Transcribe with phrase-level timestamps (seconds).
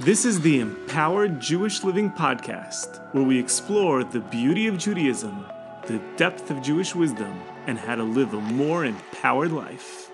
[0.00, 5.46] This is the Empowered Jewish Living Podcast, where we explore the beauty of Judaism,
[5.86, 10.10] the depth of Jewish wisdom, and how to live a more empowered life.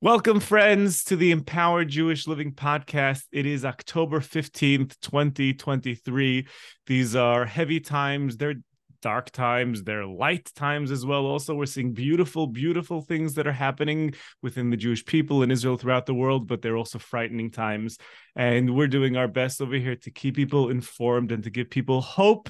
[0.00, 3.24] Welcome, friends, to the Empowered Jewish Living Podcast.
[3.32, 6.46] It is October 15th, 2023.
[6.86, 8.36] These are heavy times.
[8.36, 8.54] They're
[9.02, 11.26] dark times, there are light times as well.
[11.26, 15.76] Also, we're seeing beautiful, beautiful things that are happening within the Jewish people in Israel
[15.76, 17.98] throughout the world, but they're also frightening times.
[18.36, 22.00] And we're doing our best over here to keep people informed and to give people
[22.00, 22.48] hope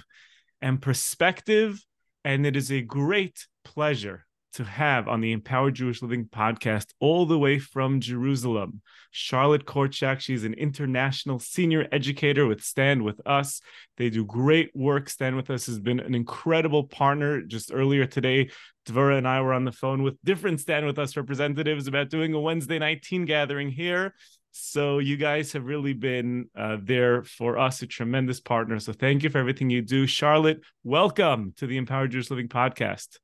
[0.60, 1.82] and perspective.
[2.24, 7.26] And it is a great pleasure to have on the Empowered Jewish Living podcast all
[7.26, 8.80] the way from Jerusalem.
[9.10, 13.60] Charlotte Korchak, she's an international senior educator with Stand With Us.
[13.96, 15.08] They do great work.
[15.08, 17.42] Stand With Us has been an incredible partner.
[17.42, 18.50] Just earlier today,
[18.86, 22.34] Dvora and I were on the phone with different Stand With Us representatives about doing
[22.34, 24.14] a Wednesday night teen gathering here.
[24.50, 28.78] So you guys have really been uh, there for us, a tremendous partner.
[28.80, 30.06] So thank you for everything you do.
[30.06, 33.18] Charlotte, welcome to the Empowered Jewish Living podcast.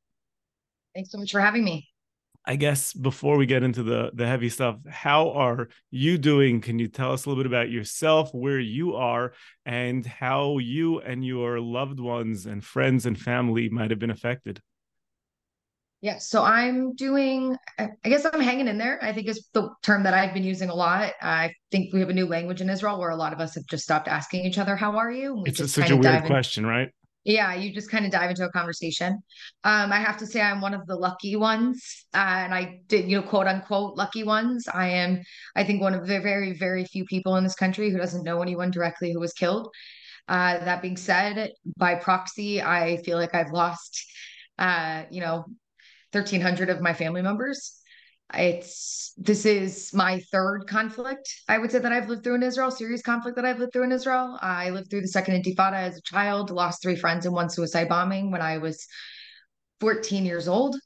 [0.95, 1.89] Thanks so much for having me.
[2.47, 6.61] I guess before we get into the the heavy stuff, how are you doing?
[6.61, 9.33] Can you tell us a little bit about yourself, where you are,
[9.64, 14.61] and how you and your loved ones and friends and family might have been affected?
[16.03, 19.03] Yeah, so I'm doing, I guess I'm hanging in there.
[19.03, 21.14] I think is the term that I've been using a lot.
[21.23, 23.64] I think we have a new language in Israel where a lot of us have
[23.70, 25.33] just stopped asking each other, How are you?
[25.33, 26.91] We it's such a weird question, right?
[27.25, 29.12] Yeah you just kind of dive into a conversation.
[29.64, 33.11] Um i have to say i'm one of the lucky ones uh, and i did
[33.11, 34.67] you know quote unquote lucky ones.
[34.72, 35.22] I am
[35.56, 38.42] i think one of the very very few people in this country who doesn't know
[38.42, 39.69] anyone directly who was killed.
[40.28, 44.05] Uh that being said by proxy i feel like i've lost
[44.58, 45.45] uh you know
[46.12, 47.80] 1300 of my family members
[48.33, 52.70] it's this is my third conflict i would say that i've lived through in israel
[52.70, 54.39] serious conflict that i've lived through in israel.
[54.41, 57.89] I lived through the second intifada as a child lost three friends in one suicide
[57.89, 58.86] bombing when i was
[59.80, 60.77] 14 years old.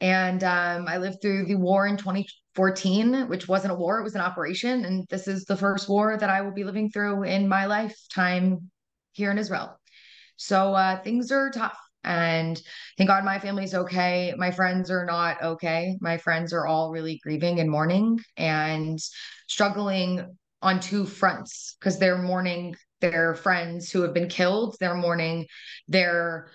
[0.00, 4.14] And um, i lived through the war in 2014 which wasn't a war it was
[4.14, 4.84] an operation.
[4.84, 8.70] And this is the first war that i will be living through in my lifetime
[9.12, 9.78] here in israel.
[10.36, 12.60] So uh, things are tough and
[12.96, 14.32] thank God my family's okay.
[14.36, 15.96] My friends are not okay.
[16.00, 18.98] My friends are all really grieving and mourning and
[19.48, 25.46] struggling on two fronts because they're mourning their friends who have been killed, they're mourning
[25.86, 26.48] their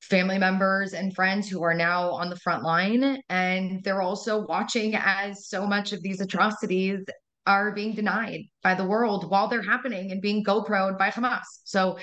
[0.00, 3.20] family members and friends who are now on the front line.
[3.28, 7.04] And they're also watching as so much of these atrocities
[7.46, 11.42] are being denied by the world while they're happening and being GoProed by Hamas.
[11.64, 11.98] So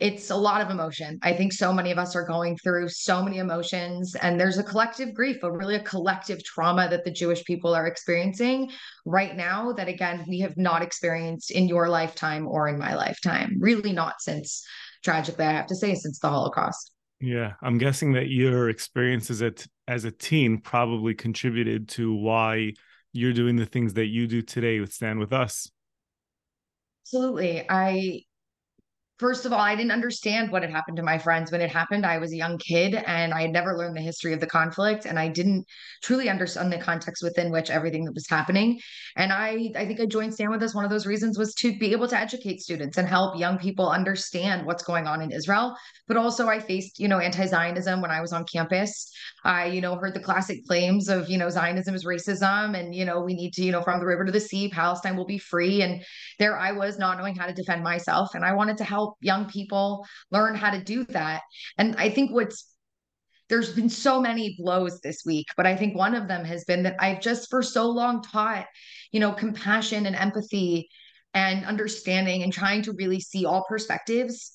[0.00, 1.18] it's a lot of emotion.
[1.22, 4.64] I think so many of us are going through so many emotions, and there's a
[4.64, 8.70] collective grief, a really a collective trauma that the Jewish people are experiencing
[9.06, 13.56] right now that, again, we have not experienced in your lifetime or in my lifetime.
[13.60, 14.66] Really, not since,
[15.04, 16.92] tragically, I have to say, since the Holocaust.
[17.20, 22.72] Yeah, I'm guessing that your experiences at, as a teen probably contributed to why
[23.12, 25.70] you're doing the things that you do today with Stand With Us.
[27.06, 27.64] Absolutely.
[27.70, 28.22] I
[29.20, 32.04] First of all, I didn't understand what had happened to my friends when it happened.
[32.04, 35.06] I was a young kid and I had never learned the history of the conflict
[35.06, 35.66] and I didn't
[36.02, 38.80] truly understand the context within which everything that was happening.
[39.14, 40.74] And I I think I joined Stand With Us.
[40.74, 43.88] One of those reasons was to be able to educate students and help young people
[43.88, 45.76] understand what's going on in Israel.
[46.08, 49.12] But also I faced, you know, anti-Zionism when I was on campus.
[49.44, 53.04] I, you know, heard the classic claims of, you know, Zionism is racism and, you
[53.04, 55.38] know, we need to, you know, from the river to the sea, Palestine will be
[55.38, 55.82] free.
[55.82, 56.02] And
[56.40, 58.34] there I was not knowing how to defend myself.
[58.34, 61.42] And I wanted to help help young people learn how to do that.
[61.78, 62.70] And I think what's
[63.50, 66.82] there's been so many blows this week, but I think one of them has been
[66.84, 68.66] that I've just for so long taught,
[69.12, 70.88] you know, compassion and empathy
[71.34, 74.52] and understanding and trying to really see all perspectives.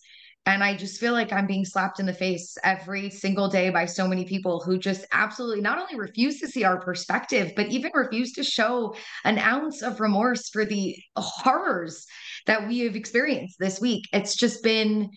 [0.48, 3.86] And I just feel like I'm being slapped in the face every single day by
[3.86, 7.92] so many people who just absolutely not only refuse to see our perspective, but even
[7.94, 12.08] refuse to show an ounce of remorse for the horrors
[12.46, 14.06] that we have experienced this week.
[14.14, 15.10] It's just been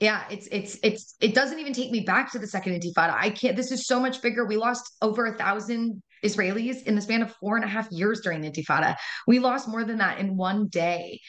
[0.00, 3.14] yeah, it's it's it's it doesn't even take me back to the second intifada.
[3.14, 4.44] I can't this is so much bigger.
[4.44, 8.20] We lost over a thousand Israelis in the span of four and a half years
[8.20, 8.96] during the intifada.
[9.26, 11.20] We lost more than that in one day.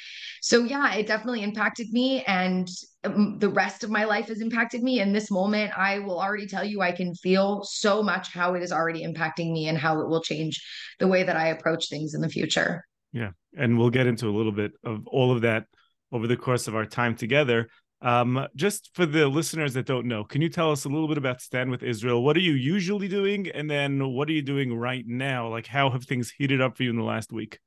[0.41, 2.67] So yeah, it definitely impacted me and
[3.03, 4.99] um, the rest of my life has impacted me.
[4.99, 8.63] In this moment, I will already tell you I can feel so much how it
[8.63, 10.63] is already impacting me and how it will change
[10.99, 12.83] the way that I approach things in the future.
[13.15, 13.31] Yeah.
[13.57, 15.67] And we'll get into a little bit of all of that
[16.11, 17.69] over the course of our time together.
[18.01, 21.17] Um, just for the listeners that don't know, can you tell us a little bit
[21.17, 22.21] about Stand with Israel?
[22.21, 25.47] What are you usually doing, and then what are you doing right now?
[25.47, 27.57] Like, how have things heated up for you in the last week?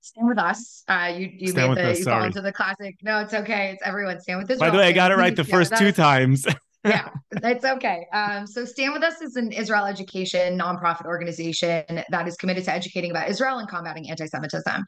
[0.00, 0.82] Stand with us.
[0.88, 2.96] Uh, you you stand made the us, you fall into the classic.
[3.02, 3.72] No, it's okay.
[3.72, 4.18] It's everyone.
[4.18, 4.70] Stand with Israel.
[4.70, 6.46] By the way, I got it right the first two times.
[6.88, 8.06] yeah, it's okay.
[8.12, 12.72] Um, so Stand With Us is an Israel education nonprofit organization that is committed to
[12.72, 14.84] educating about Israel and combating anti-Semitism.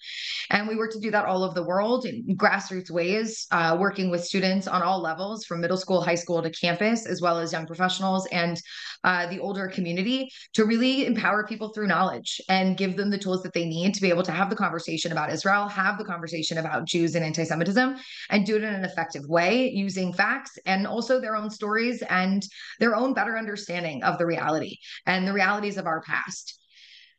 [0.50, 4.10] And we work to do that all over the world in grassroots ways, uh, working
[4.10, 7.52] with students on all levels, from middle school, high school to campus, as well as
[7.52, 8.60] young professionals and
[9.04, 13.42] uh, the older community, to really empower people through knowledge and give them the tools
[13.42, 16.58] that they need to be able to have the conversation about Israel, have the conversation
[16.58, 17.96] about Jews and anti-Semitism,
[18.30, 22.42] and do it in an effective way using facts and also their own stories and
[22.78, 24.76] their own better understanding of the reality
[25.06, 26.58] and the realities of our past.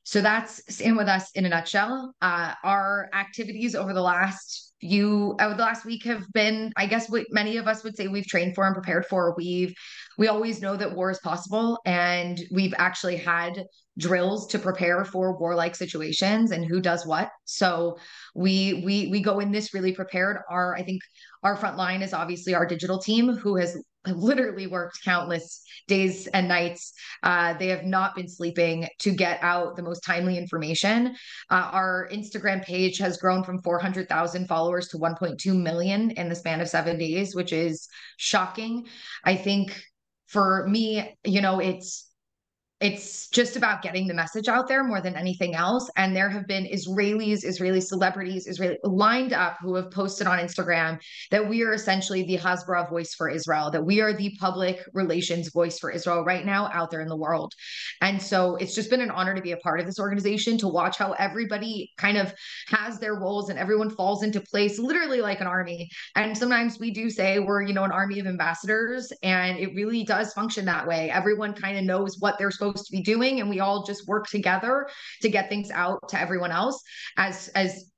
[0.03, 2.13] So that's Stand With Us in a nutshell.
[2.21, 6.87] Uh, our activities over the last few, over uh, the last week have been, I
[6.87, 9.33] guess, what many of us would say we've trained for and prepared for.
[9.37, 9.73] We've,
[10.17, 13.63] we always know that war is possible, and we've actually had
[13.97, 17.29] drills to prepare for warlike situations and who does what.
[17.45, 17.97] So
[18.35, 20.37] we we we go in this really prepared.
[20.49, 21.01] Our I think
[21.43, 26.47] our front line is obviously our digital team who has literally worked countless days and
[26.47, 26.93] nights.
[27.23, 31.15] Uh, they have not been sleeping to get out the most timely information.
[31.49, 36.61] Uh, our Instagram page has grown from 400,000 followers to 1.2 million in the span
[36.61, 37.87] of seven days, which is
[38.17, 38.87] shocking.
[39.23, 39.79] I think
[40.27, 42.10] for me, you know, it's
[42.81, 45.89] it's just about getting the message out there more than anything else.
[45.97, 50.99] And there have been Israelis, Israeli celebrities, Israeli lined up who have posted on Instagram
[51.29, 55.51] that we are essentially the Hasbara voice for Israel, that we are the public relations
[55.53, 57.53] voice for Israel right now out there in the world.
[58.01, 60.67] And so it's just been an honor to be a part of this organization, to
[60.67, 62.33] watch how everybody kind of
[62.67, 65.87] has their roles and everyone falls into place, literally like an army.
[66.15, 70.03] And sometimes we do say we're, you know, an army of ambassadors, and it really
[70.03, 71.11] does function that way.
[71.11, 74.07] Everyone kind of knows what they're supposed supposed to be doing and we all just
[74.07, 74.87] work together
[75.21, 76.81] to get things out to everyone else
[77.17, 77.91] as as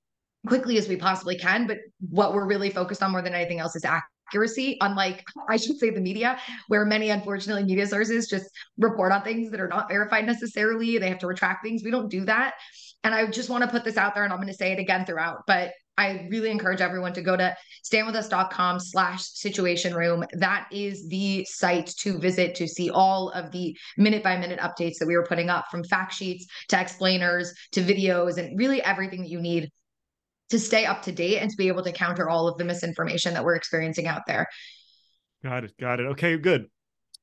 [0.45, 1.67] quickly as we possibly can.
[1.67, 1.77] But
[2.09, 5.89] what we're really focused on more than anything else is accuracy unlike i should say
[5.89, 10.25] the media where many unfortunately media sources just report on things that are not verified
[10.25, 10.97] necessarily.
[10.97, 11.83] They have to retract things.
[11.83, 12.55] We don't do that
[13.03, 14.79] and i just want to put this out there and i'm going to say it
[14.79, 20.25] again throughout but I really encourage everyone to go to standwithus.com slash situation room.
[20.33, 24.97] That is the site to visit to see all of the minute by minute updates
[24.99, 29.21] that we were putting up from fact sheets to explainers to videos and really everything
[29.21, 29.69] that you need
[30.49, 33.33] to stay up to date and to be able to counter all of the misinformation
[33.33, 34.47] that we're experiencing out there.
[35.43, 35.73] Got it.
[35.79, 36.07] Got it.
[36.07, 36.67] Okay, good.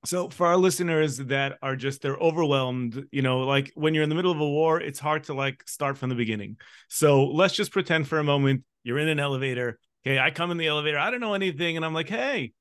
[0.05, 4.09] So for our listeners that are just they're overwhelmed, you know, like when you're in
[4.09, 6.57] the middle of a war, it's hard to like start from the beginning.
[6.89, 9.79] So let's just pretend for a moment you're in an elevator.
[10.07, 12.53] Okay, I come in the elevator, I don't know anything, and I'm like, hey,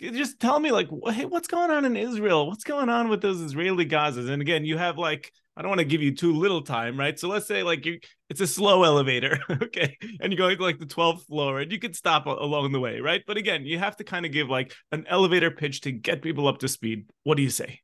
[0.00, 3.40] just tell me like hey what's going on in israel what's going on with those
[3.40, 6.62] israeli gazas and again you have like i don't want to give you too little
[6.62, 7.18] time right?
[7.18, 7.98] So let's say like you
[8.28, 9.96] it's a slow elevator okay?
[10.20, 13.00] And you're going to like the 12th floor and you could stop along the way
[13.00, 13.22] right?
[13.26, 16.48] But again you have to kind of give like an elevator pitch to get people
[16.48, 17.06] up to speed.
[17.22, 17.80] What do you say?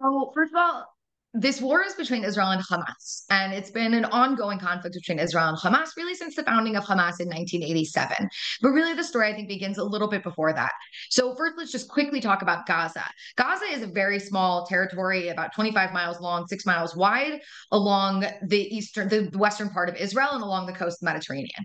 [0.00, 0.93] Oh first of all
[1.34, 5.48] this war is between Israel and Hamas, and it's been an ongoing conflict between Israel
[5.48, 8.28] and Hamas really since the founding of Hamas in 1987.
[8.62, 10.70] But really, the story I think begins a little bit before that.
[11.10, 13.04] So, first, let's just quickly talk about Gaza.
[13.36, 17.40] Gaza is a very small territory, about 25 miles long, six miles wide,
[17.72, 21.64] along the eastern, the western part of Israel, and along the coast of the Mediterranean.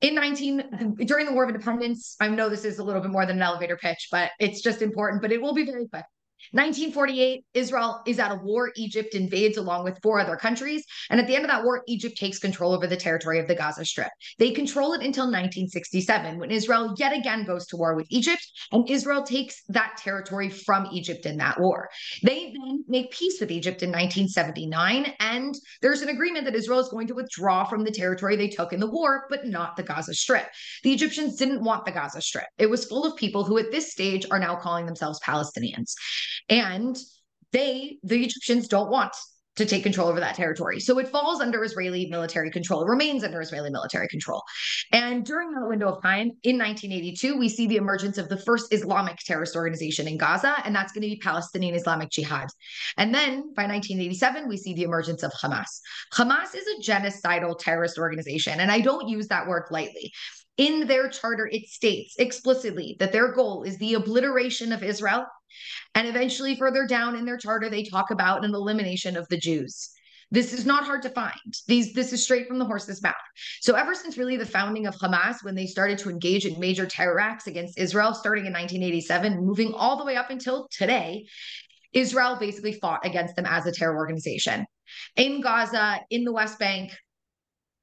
[0.00, 3.26] In 19 during the War of Independence, I know this is a little bit more
[3.26, 5.20] than an elevator pitch, but it's just important.
[5.20, 6.04] But it will be very quick.
[6.52, 8.70] 1948, Israel is at a war.
[8.76, 10.84] Egypt invades along with four other countries.
[11.10, 13.54] And at the end of that war, Egypt takes control over the territory of the
[13.54, 14.10] Gaza Strip.
[14.38, 18.88] They control it until 1967, when Israel yet again goes to war with Egypt, and
[18.88, 21.88] Israel takes that territory from Egypt in that war.
[22.22, 26.88] They then make peace with Egypt in 1979, and there's an agreement that Israel is
[26.88, 30.14] going to withdraw from the territory they took in the war, but not the Gaza
[30.14, 30.46] Strip.
[30.82, 32.46] The Egyptians didn't want the Gaza Strip.
[32.58, 35.94] It was full of people who, at this stage, are now calling themselves Palestinians.
[36.48, 36.96] And
[37.52, 39.14] they, the Egyptians, don't want
[39.56, 40.80] to take control over that territory.
[40.80, 42.86] So it falls under Israeli military control.
[42.86, 44.42] Remains under Israeli military control.
[44.92, 48.72] And during that window of time, in 1982, we see the emergence of the first
[48.72, 52.48] Islamic terrorist organization in Gaza, and that's going to be Palestinian Islamic Jihad.
[52.98, 55.80] And then by 1987, we see the emergence of Hamas.
[56.12, 60.12] Hamas is a genocidal terrorist organization, and I don't use that word lightly.
[60.56, 65.26] In their charter, it states explicitly that their goal is the obliteration of Israel
[65.94, 69.90] and eventually, further down in their charter, they talk about an elimination of the Jews.
[70.30, 71.54] This is not hard to find.
[71.68, 73.14] These this is straight from the horse's mouth.
[73.60, 76.84] So ever since really the founding of Hamas, when they started to engage in major
[76.84, 81.26] terror acts against Israel, starting in 1987, moving all the way up until today,
[81.92, 84.66] Israel basically fought against them as a terror organization
[85.16, 86.92] in Gaza, in the West Bank,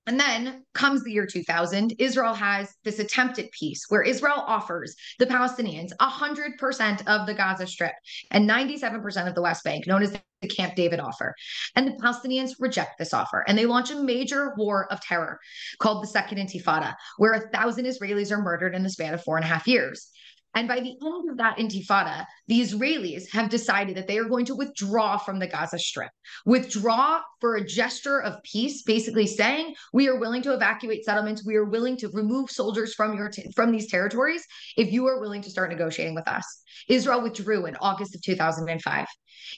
[0.06, 1.94] and then comes the year 2000.
[2.00, 7.68] Israel has this attempt at peace where Israel offers the Palestinians 100% of the Gaza
[7.68, 7.94] Strip
[8.32, 11.34] and 97% of the West Bank, known as the Camp David offer.
[11.76, 15.40] And the Palestinians reject this offer and they launch a major war of terror
[15.80, 19.38] called the Second Intifada, where a thousand Israelis are murdered in the span of four
[19.38, 20.10] and a half years.
[20.56, 24.46] And by the end of that intifada, the Israelis have decided that they are going
[24.46, 26.12] to withdraw from the Gaza Strip,
[26.46, 31.56] withdraw for a gesture of peace, basically saying we are willing to evacuate settlements, we
[31.56, 34.46] are willing to remove soldiers from your t- from these territories
[34.78, 36.46] if you are willing to start negotiating with us.
[36.88, 39.08] Israel withdrew in August of 2005.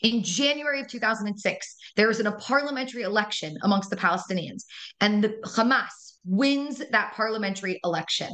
[0.02, 4.64] In January of 2006, there was an, a parliamentary election amongst the Palestinians,
[5.02, 8.30] and the Hamas wins that parliamentary election.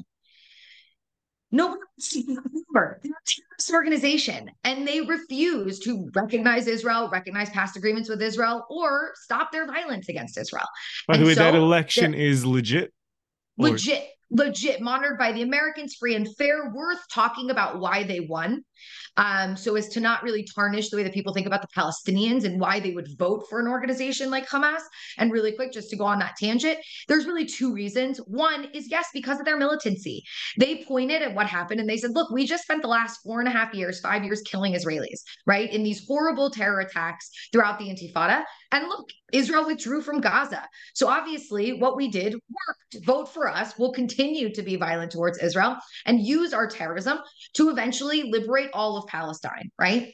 [1.52, 1.82] Nobody
[2.28, 3.00] remember.
[3.04, 8.66] They're a terrorist organization and they refuse to recognize Israel, recognize past agreements with Israel,
[8.70, 10.68] or stop their violence against Israel.
[11.08, 12.94] By the way, so that election is legit.
[13.58, 18.64] Legit legit monitored by the Americans, free and fair, worth talking about why they won.
[19.18, 22.46] Um, so as to not really tarnish the way that people think about the Palestinians
[22.46, 24.82] and why they would vote for an organization like Hamas.
[25.18, 28.18] And really quick, just to go on that tangent, there's really two reasons.
[28.20, 30.24] One is yes, because of their militancy.
[30.58, 33.40] They pointed at what happened and they said, look, we just spent the last four
[33.40, 35.72] and a half years, five years killing Israelis, right?
[35.72, 38.44] In these horrible terror attacks throughout the Intifada.
[38.72, 40.64] And look, Israel withdrew from Gaza.
[40.94, 43.06] So obviously, what we did worked.
[43.06, 43.78] Vote for us.
[43.78, 47.20] We'll continue to be violent towards Israel and use our terrorism
[47.54, 50.14] to eventually liberate all of Palestine, right?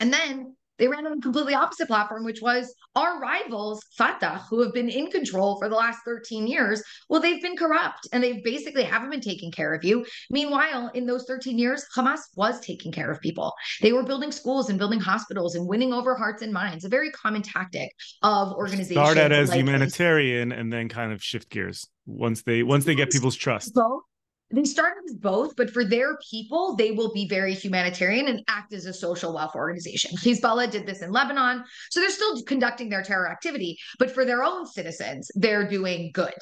[0.00, 4.60] And then they ran on a completely opposite platform, which was our rivals, Fatah, who
[4.62, 6.82] have been in control for the last 13 years.
[7.08, 10.04] Well, they've been corrupt and they basically haven't been taking care of you.
[10.30, 13.52] Meanwhile, in those 13 years, Hamas was taking care of people.
[13.82, 17.10] They were building schools and building hospitals and winning over hearts and minds, a very
[17.12, 17.90] common tactic
[18.22, 18.96] of organizations.
[18.96, 22.96] Start out as like humanitarian and then kind of shift gears once they once they
[22.96, 23.74] get people's trust.
[23.74, 24.02] Both
[24.50, 28.72] they started as both, but for their people, they will be very humanitarian and act
[28.72, 30.16] as a social welfare organization.
[30.16, 31.64] Hezbollah did this in Lebanon.
[31.90, 36.34] So they're still conducting their terror activity, but for their own citizens, they're doing good,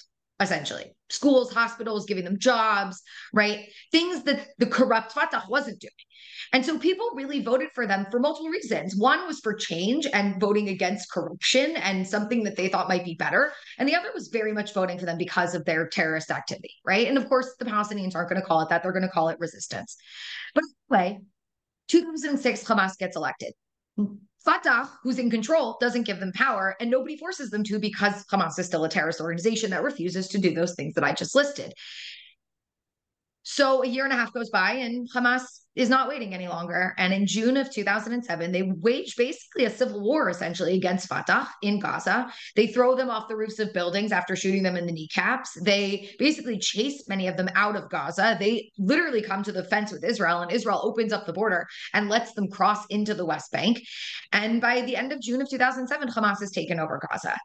[0.42, 0.92] essentially.
[1.11, 3.68] Schools, hospitals, giving them jobs, right?
[3.90, 5.92] Things that the corrupt Fatah wasn't doing.
[6.52, 8.94] And so people really voted for them for multiple reasons.
[8.96, 13.14] One was for change and voting against corruption and something that they thought might be
[13.14, 13.52] better.
[13.78, 17.08] And the other was very much voting for them because of their terrorist activity, right?
[17.08, 18.82] And of course, the Palestinians aren't going to call it that.
[18.82, 19.96] They're going to call it resistance.
[20.54, 21.20] But anyway,
[21.88, 23.52] 2006, Hamas gets elected.
[24.44, 28.58] Fatah, who's in control, doesn't give them power, and nobody forces them to because Hamas
[28.58, 31.75] is still a terrorist organization that refuses to do those things that I just listed.
[33.42, 35.42] So a year and a half goes by, and Hamas
[35.75, 36.94] is not waiting any longer.
[36.99, 41.80] And in June of 2007, they waged basically a civil war essentially against Fatah in
[41.80, 42.30] Gaza.
[42.56, 45.58] They throw them off the roofs of buildings after shooting them in the kneecaps.
[45.62, 48.37] They basically chase many of them out of Gaza.
[48.38, 52.08] They literally come to the fence with Israel, and Israel opens up the border and
[52.08, 53.80] lets them cross into the West Bank.
[54.32, 57.37] And by the end of June of 2007, Hamas has taken over Gaza.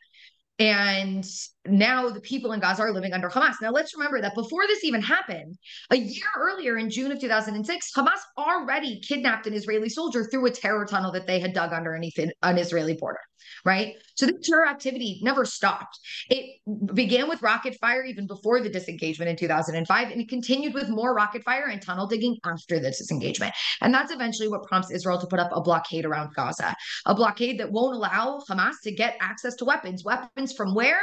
[0.59, 1.25] And
[1.65, 3.55] now the people in Gaza are living under Hamas.
[3.61, 5.55] Now let's remember that before this even happened,
[5.91, 10.51] a year earlier in June of 2006, Hamas already kidnapped an Israeli soldier through a
[10.51, 13.19] terror tunnel that they had dug underneath an Israeli border
[13.65, 13.95] right?
[14.15, 15.99] So the terror activity never stopped.
[16.29, 16.59] It
[16.93, 21.13] began with rocket fire even before the disengagement in 2005, and it continued with more
[21.13, 23.53] rocket fire and tunnel digging after the disengagement.
[23.81, 27.59] And that's eventually what prompts Israel to put up a blockade around Gaza, a blockade
[27.59, 30.03] that won't allow Hamas to get access to weapons.
[30.03, 30.99] Weapons from where?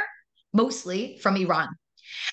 [0.53, 1.69] Mostly from Iran.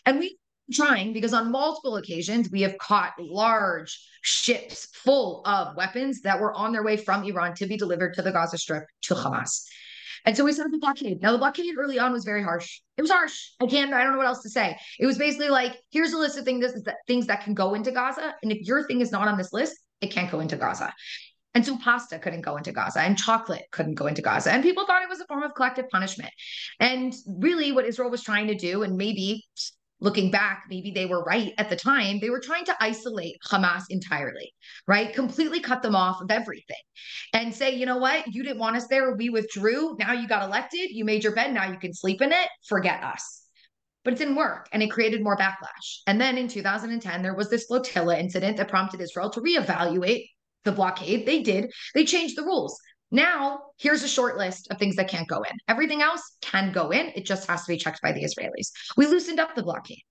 [0.06, 0.38] And we
[0.72, 6.54] trying because on multiple occasions we have caught large ships full of weapons that were
[6.54, 9.64] on their way from Iran to be delivered to the Gaza Strip to Hamas.
[10.24, 11.20] And so we set up a blockade.
[11.20, 12.80] Now the blockade early on was very harsh.
[12.96, 13.36] It was harsh.
[13.60, 14.76] I can't, I don't know what else to say.
[15.00, 17.90] It was basically like, here's a list of things that things that can go into
[17.90, 18.34] Gaza.
[18.42, 20.94] And if your thing is not on this list, it can't go into Gaza.
[21.54, 24.52] And so pasta couldn't go into Gaza and chocolate couldn't go into Gaza.
[24.52, 26.30] And people thought it was a form of collective punishment.
[26.80, 29.44] And really what Israel was trying to do, and maybe
[30.00, 32.18] looking back, maybe they were right at the time.
[32.20, 34.52] They were trying to isolate Hamas entirely,
[34.88, 35.14] right?
[35.14, 36.76] Completely cut them off of everything
[37.32, 38.26] and say, you know what?
[38.34, 39.14] You didn't want us there.
[39.14, 39.96] We withdrew.
[39.98, 40.90] Now you got elected.
[40.90, 41.54] You made your bed.
[41.54, 42.48] Now you can sleep in it.
[42.66, 43.42] Forget us.
[44.04, 46.00] But it didn't work and it created more backlash.
[46.08, 50.24] And then in 2010, there was this flotilla incident that prompted Israel to reevaluate
[50.64, 51.26] the blockade.
[51.26, 51.70] They did.
[51.94, 52.78] They changed the rules
[53.10, 55.56] Now, here's a short list of things that can't go in.
[55.68, 57.12] Everything else can go in.
[57.14, 58.70] It just has to be checked by the Israelis.
[58.96, 60.02] We loosened up the blockade.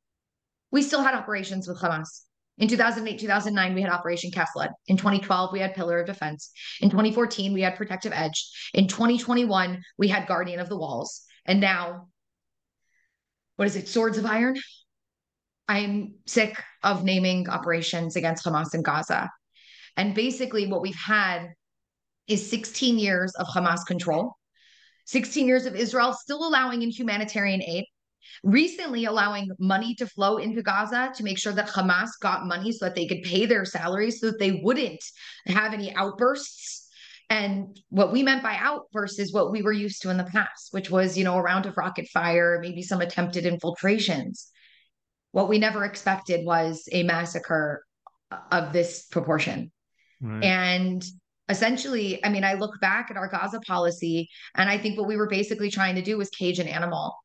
[0.71, 2.21] We still had operations with Hamas.
[2.57, 4.69] In 2008, 2009, we had Operation Lead.
[4.87, 6.51] In 2012, we had Pillar of Defense.
[6.79, 8.51] In 2014, we had Protective Edge.
[8.75, 11.23] In 2021, we had Guardian of the Walls.
[11.45, 12.09] And now,
[13.55, 13.87] what is it?
[13.87, 14.57] Swords of Iron?
[15.67, 19.29] I'm sick of naming operations against Hamas in Gaza.
[19.97, 21.49] And basically, what we've had
[22.27, 24.33] is 16 years of Hamas control,
[25.05, 27.85] 16 years of Israel still allowing in humanitarian aid,
[28.43, 32.85] recently allowing money to flow into Gaza to make sure that Hamas got money so
[32.85, 35.03] that they could pay their salaries so that they wouldn't
[35.47, 36.87] have any outbursts.
[37.29, 40.69] And what we meant by outbursts is what we were used to in the past,
[40.71, 44.49] which was, you know, a round of rocket fire, maybe some attempted infiltrations.
[45.31, 47.85] What we never expected was a massacre
[48.51, 49.71] of this proportion.
[50.21, 50.43] Right.
[50.43, 51.03] And
[51.49, 55.17] essentially, I mean, I look back at our Gaza policy, and I think what we
[55.17, 57.15] were basically trying to do was cage an animal.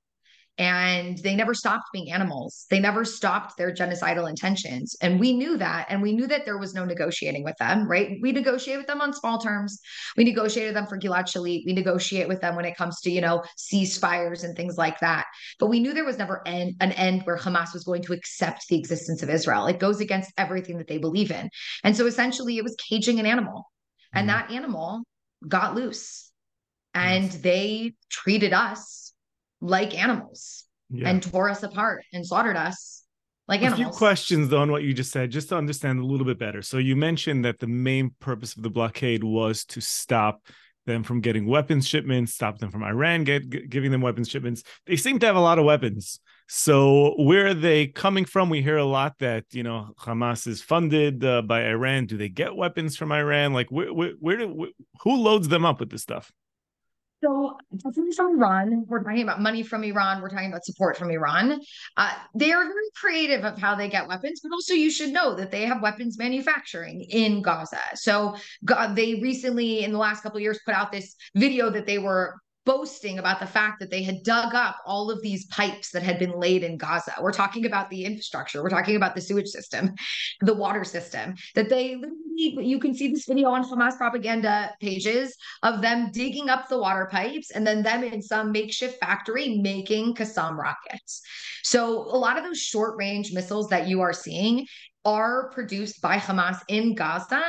[0.59, 2.67] And they never stopped being animals.
[2.71, 4.97] They never stopped their genocidal intentions.
[5.03, 5.87] And we knew that.
[5.91, 8.17] And we knew that there was no negotiating with them, right?
[8.23, 9.81] We negotiate with them on small terms.
[10.17, 11.65] We negotiated with them for Gilad Shalit.
[11.67, 15.27] We negotiate with them when it comes to, you know, ceasefires and things like that.
[15.59, 18.79] But we knew there was never an end where Hamas was going to accept the
[18.79, 19.67] existence of Israel.
[19.67, 21.51] It goes against everything that they believe in.
[21.85, 23.67] And so essentially, it was caging an animal
[24.13, 24.39] and mm-hmm.
[24.39, 25.03] that animal
[25.47, 26.33] got loose
[26.95, 29.06] and they treated us
[29.61, 31.09] like animals yeah.
[31.09, 33.05] and tore us apart and slaughtered us
[33.49, 33.81] like animals.
[33.81, 36.39] A few questions though on what you just said, just to understand a little bit
[36.39, 36.63] better.
[36.63, 40.43] So you mentioned that the main purpose of the blockade was to stop
[40.87, 44.63] them from getting weapons shipments, stop them from Iran get, giving them weapons shipments.
[44.87, 46.21] They seem to have a lot of weapons.
[46.49, 48.51] So where are they coming from?
[48.51, 52.07] We hear a lot that you know Hamas is funded uh, by Iran.
[52.07, 53.53] Do they get weapons from Iran?
[53.53, 56.31] Like where where, where do wh- who loads them up with this stuff?
[57.27, 58.85] So definitely from Iran.
[58.87, 60.23] We're talking about money from Iran.
[60.23, 61.61] We're talking about support from Iran.
[61.97, 65.35] Uh, they are very creative of how they get weapons, but also you should know
[65.35, 67.81] that they have weapons manufacturing in Gaza.
[67.95, 68.37] So
[68.91, 72.37] they recently, in the last couple of years, put out this video that they were
[72.67, 76.19] boasting about the fact that they had dug up all of these pipes that had
[76.19, 77.15] been laid in Gaza.
[77.23, 79.95] We're talking about the infrastructure, we're talking about the sewage system,
[80.41, 85.35] the water system, that they literally, you can see this video on Hamas propaganda pages
[85.63, 90.15] of them digging up the water pipes and then them in some makeshift factory making
[90.15, 91.23] Qassam rockets.
[91.63, 94.67] So a lot of those short range missiles that you are seeing
[95.05, 97.45] are produced by Hamas in Gaza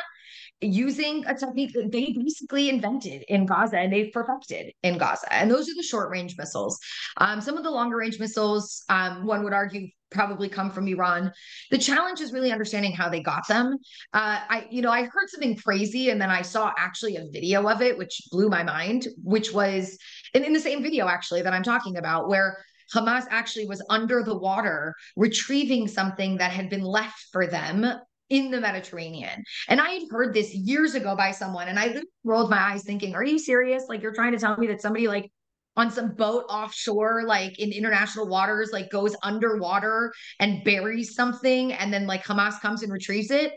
[0.62, 5.32] using a technique that they basically invented in Gaza and they've perfected in Gaza.
[5.32, 6.80] And those are the short range missiles.
[7.18, 11.32] Um, some of the longer range missiles, um, one would argue, probably come from Iran.
[11.70, 13.78] The challenge is really understanding how they got them.
[14.14, 17.68] Uh, I, you know, I heard something crazy and then I saw actually a video
[17.68, 19.98] of it, which blew my mind, which was
[20.34, 22.58] in, in the same video actually that I'm talking about, where
[22.96, 27.86] Hamas actually was under the water retrieving something that had been left for them
[28.30, 29.44] in the Mediterranean.
[29.68, 33.16] And I had heard this years ago by someone, and I rolled my eyes thinking,
[33.16, 33.86] Are you serious?
[33.88, 35.32] Like, you're trying to tell me that somebody like
[35.76, 41.94] on some boat offshore, like in international waters, like goes underwater and buries something, and
[41.94, 43.54] then like Hamas comes and retrieves it?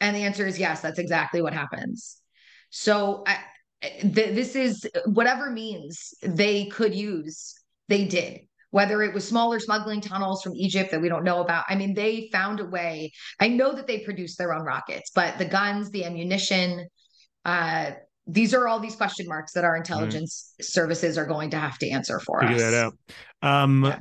[0.00, 2.18] And the answer is yes, that's exactly what happens.
[2.70, 3.38] So I,
[3.82, 7.54] eh, th- this is whatever means they could use,
[7.88, 8.40] they did
[8.74, 11.64] whether it was smaller smuggling tunnels from Egypt that we don't know about.
[11.68, 13.12] I mean, they found a way.
[13.38, 16.88] I know that they produced their own rockets, but the guns, the ammunition,
[17.44, 17.92] uh,
[18.26, 20.66] these are all these question marks that our intelligence right.
[20.66, 22.62] services are going to have to answer for Figure us.
[22.62, 22.94] that out.
[23.42, 23.98] Um, yeah.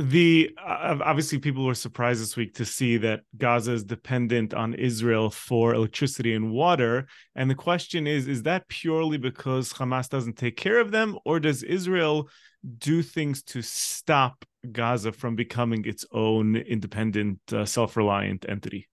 [0.00, 4.72] The uh, obviously people were surprised this week to see that Gaza is dependent on
[4.74, 10.38] Israel for electricity and water, and the question is: Is that purely because Hamas doesn't
[10.38, 12.28] take care of them, or does Israel?
[12.78, 18.89] do things to stop Gaza from becoming its own independent, uh, self reliant entity?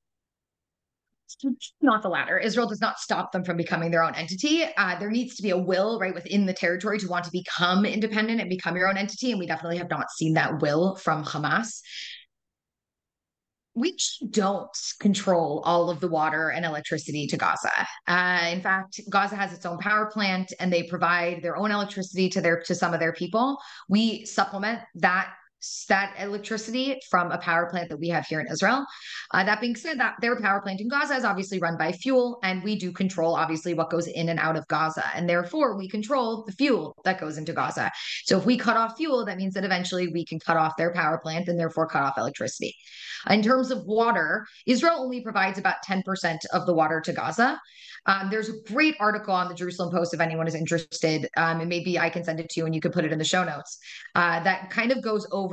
[1.82, 2.38] Not the latter.
[2.38, 4.64] Israel does not stop them from becoming their own entity.
[4.78, 7.86] Uh, there needs to be a will right within the territory to want to become
[7.86, 9.32] independent and become your own entity.
[9.32, 11.82] And we definitely have not seen that will from Hamas
[13.78, 13.96] we
[14.32, 17.88] don't control all of the water and electricity to Gaza.
[18.08, 22.28] Uh, in fact, Gaza has its own power plant, and they provide their own electricity
[22.30, 23.60] to their to some of their people.
[23.88, 25.32] We supplement that
[25.90, 28.86] that electricity from a power plant that we have here in Israel.
[29.34, 32.40] Uh, that being said, that their power plant in Gaza is obviously run by fuel,
[32.44, 35.90] and we do control obviously what goes in and out of Gaza, and therefore we
[35.90, 37.92] control the fuel that goes into Gaza.
[38.26, 40.94] So if we cut off fuel, that means that eventually we can cut off their
[40.94, 42.76] power plant and therefore cut off electricity.
[43.30, 47.60] In terms of water, Israel only provides about 10% of the water to Gaza.
[48.06, 51.70] Um, there's a great article on the Jerusalem Post if anyone is interested, um, and
[51.70, 53.44] maybe I can send it to you and you can put it in the show
[53.44, 53.78] notes.
[54.16, 55.47] Uh, that kind of goes over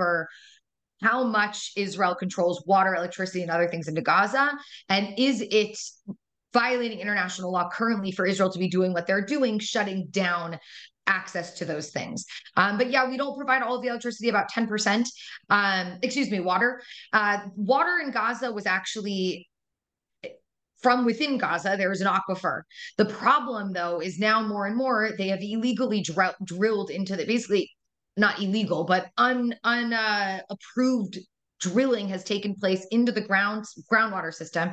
[1.02, 4.52] how much Israel controls water, electricity, and other things into Gaza,
[4.88, 5.78] and is it
[6.52, 10.58] violating international law currently for Israel to be doing what they're doing, shutting down
[11.06, 12.24] access to those things.
[12.56, 15.04] Um, but yeah, we don't provide all the electricity, about 10%.
[15.50, 16.80] Um, excuse me, water.
[17.12, 19.48] Uh, water in Gaza was actually
[20.84, 22.60] from within Gaza, there is an aquifer.
[22.98, 27.24] The problem, though, is now more and more they have illegally dr- drilled into the
[27.24, 27.70] basically
[28.16, 31.20] not illegal, but un unapproved uh,
[31.60, 34.70] drilling has taken place into the ground groundwater system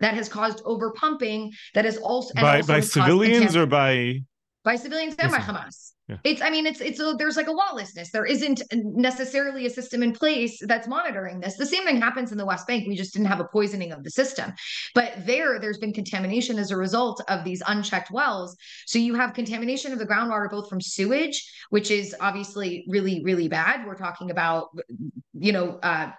[0.00, 1.50] that has caused overpumping.
[1.74, 4.22] That is also by also by civilians or by
[4.66, 5.92] by civilians and by Hamas.
[6.08, 6.16] Yeah.
[6.24, 8.10] It's, I mean, it's, it's, a, there's like a lawlessness.
[8.10, 11.56] There isn't necessarily a system in place that's monitoring this.
[11.56, 12.86] The same thing happens in the West Bank.
[12.86, 14.52] We just didn't have a poisoning of the system.
[14.92, 18.56] But there, there's been contamination as a result of these unchecked wells.
[18.86, 23.46] So you have contamination of the groundwater, both from sewage, which is obviously really, really
[23.46, 23.86] bad.
[23.86, 24.68] We're talking about,
[25.32, 26.10] you know, uh,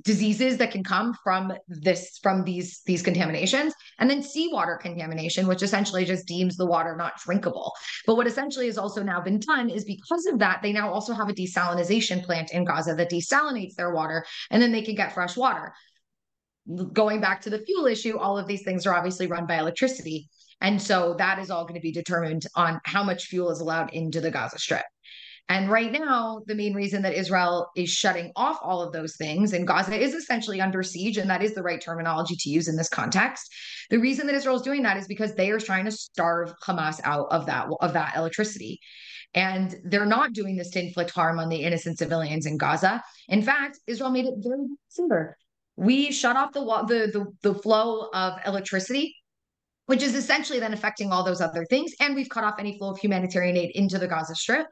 [0.00, 3.74] diseases that can come from this from these these contaminations.
[3.98, 7.72] And then seawater contamination which essentially just deems the water not drinkable.
[8.06, 11.12] But what essentially has also now been done is because of that they now also
[11.12, 15.12] have a desalination plant in gaza that desalinates their water and then they can get
[15.12, 15.72] fresh water.
[16.92, 20.28] Going back to the fuel issue all of these things are obviously run by electricity.
[20.60, 23.92] And so that is all going to be determined on how much fuel is allowed
[23.92, 24.84] into the gaza strip
[25.48, 29.52] and right now, the main reason that Israel is shutting off all of those things
[29.52, 32.76] and Gaza is essentially under siege, and that is the right terminology to use in
[32.76, 33.52] this context.
[33.90, 37.00] The reason that Israel is doing that is because they are trying to starve Hamas
[37.04, 38.80] out of that of that electricity.
[39.34, 43.02] And they're not doing this to inflict harm on the innocent civilians in Gaza.
[43.28, 45.36] In fact, Israel made it very clear.
[45.76, 47.10] We shut off the, the
[47.42, 49.16] the the flow of electricity
[49.86, 51.92] which is essentially then affecting all those other things.
[52.00, 54.66] And we've cut off any flow of humanitarian aid into the Gaza Strip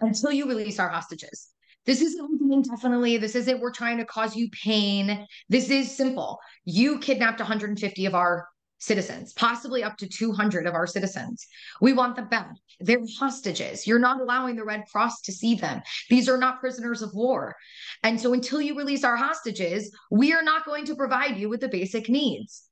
[0.00, 1.48] until you release our hostages.
[1.84, 3.16] This isn't indefinitely.
[3.16, 5.26] This isn't we're trying to cause you pain.
[5.48, 6.40] This is simple.
[6.64, 8.48] You kidnapped 150 of our
[8.78, 11.46] citizens, possibly up to 200 of our citizens.
[11.80, 12.50] We want them back.
[12.80, 13.86] They're hostages.
[13.86, 15.80] You're not allowing the Red Cross to see them.
[16.10, 17.54] These are not prisoners of war.
[18.02, 21.60] And so until you release our hostages, we are not going to provide you with
[21.60, 22.64] the basic needs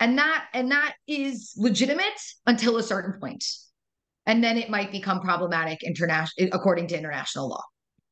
[0.00, 3.44] and that and that is legitimate until a certain point.
[4.26, 7.62] And then it might become problematic international according to international law.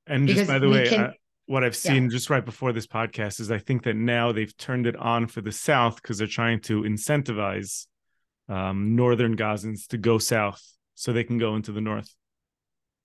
[0.07, 1.13] And because just by the way can, uh,
[1.47, 2.09] what i've seen yeah.
[2.11, 5.41] just right before this podcast is i think that now they've turned it on for
[5.41, 7.87] the south because they're trying to incentivize
[8.49, 10.63] um, northern gazans to go south
[10.95, 12.15] so they can go into the north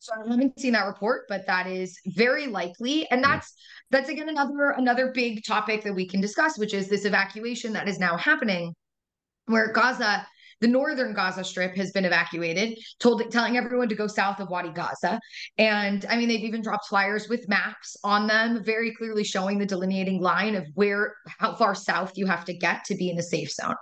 [0.03, 3.09] so I haven't seen that report, but that is very likely.
[3.09, 3.53] And that's
[3.89, 7.87] that's again another another big topic that we can discuss, which is this evacuation that
[7.87, 8.73] is now happening,
[9.45, 10.27] where Gaza,
[10.59, 14.71] the northern Gaza Strip, has been evacuated, told telling everyone to go south of Wadi
[14.71, 15.21] Gaza.
[15.57, 19.65] And I mean, they've even dropped flyers with maps on them, very clearly showing the
[19.65, 23.23] delineating line of where how far south you have to get to be in a
[23.23, 23.75] safe zone.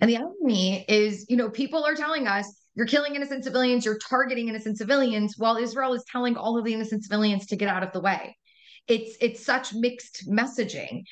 [0.00, 3.98] And the irony is, you know, people are telling us you're killing innocent civilians, you're
[3.98, 7.82] targeting innocent civilians, while Israel is telling all of the innocent civilians to get out
[7.82, 8.36] of the way.
[8.88, 11.02] It's it's such mixed messaging.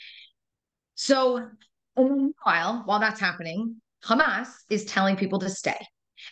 [0.94, 1.49] So
[1.96, 5.79] meanwhile, while that's happening, Hamas is telling people to stay.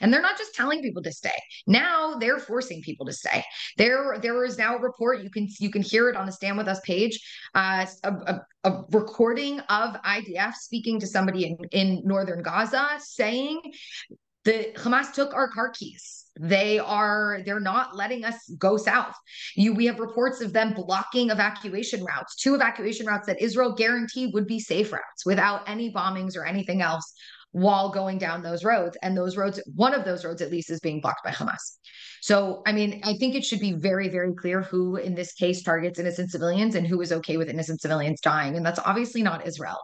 [0.01, 1.35] And they're not just telling people to stay.
[1.67, 3.43] Now they're forcing people to stay.
[3.77, 5.23] There, there is now a report.
[5.23, 7.19] You can you can hear it on the Stand With Us page.
[7.55, 13.61] Uh, a, a, a recording of IDF speaking to somebody in, in northern Gaza saying
[14.45, 16.25] the Hamas took our car keys.
[16.41, 19.15] They are they're not letting us go south.
[19.57, 24.33] You we have reports of them blocking evacuation routes, two evacuation routes that Israel guaranteed
[24.35, 27.13] would be safe routes without any bombings or anything else
[27.53, 28.97] while going down those roads.
[29.03, 31.79] And those roads, one of those roads at least, is being blocked by Hamas.
[32.21, 35.63] So, I mean, I think it should be very, very clear who in this case
[35.63, 38.57] targets innocent civilians and who is okay with innocent civilians dying.
[38.57, 39.79] And that's obviously not Israel.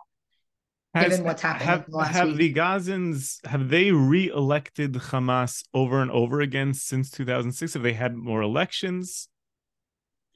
[0.95, 2.37] Has, given what's happened have, the have week.
[2.37, 7.75] the Gazans have they re-elected Hamas over and over again since 2006?
[7.75, 9.29] Have they had more elections?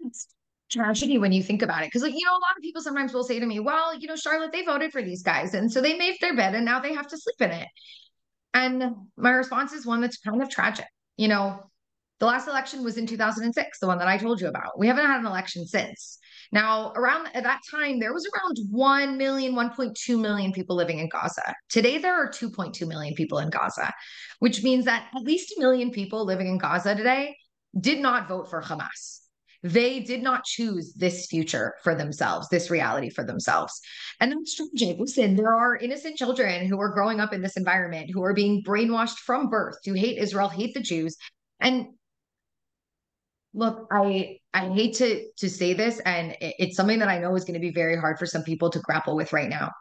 [0.01, 0.29] It's
[0.71, 3.15] tragedy when you think about it, because like you know, a lot of people sometimes
[3.15, 5.81] will say to me, "Well, you know, Charlotte, they voted for these guys, and so
[5.81, 7.69] they made their bed, and now they have to sleep in it."
[8.55, 10.87] And my response is one that's kind of tragic.
[11.17, 11.71] You know,
[12.21, 14.79] The last election was in 2006, the one that I told you about.
[14.79, 16.18] We haven't had an election since.
[16.53, 21.09] Now, around at that time, there was around 1 million, 1.2 million people living in
[21.09, 21.55] Gaza.
[21.69, 23.93] Today, there are 2.2 million people in Gaza,
[24.39, 27.37] which means that at least a million people living in Gaza today
[27.79, 29.21] did not vote for Hamas.
[29.63, 33.81] They did not choose this future for themselves, this reality for themselves.
[34.21, 34.99] And that's tragic.
[35.01, 38.63] Listen, there are innocent children who are growing up in this environment who are being
[38.63, 41.17] brainwashed from birth to hate Israel, hate the Jews.
[41.61, 41.87] And
[43.55, 47.45] look, I I hate to to say this, and it's something that I know is
[47.45, 49.73] going to be very hard for some people to grapple with right now.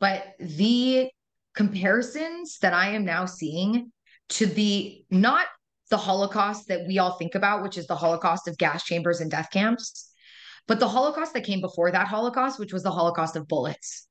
[0.00, 1.10] But the
[1.54, 3.92] comparisons that I am now seeing
[4.30, 5.46] to the not
[5.90, 9.30] the Holocaust that we all think about, which is the Holocaust of gas chambers and
[9.30, 10.10] death camps,
[10.66, 14.08] but the Holocaust that came before that Holocaust, which was the Holocaust of bullets,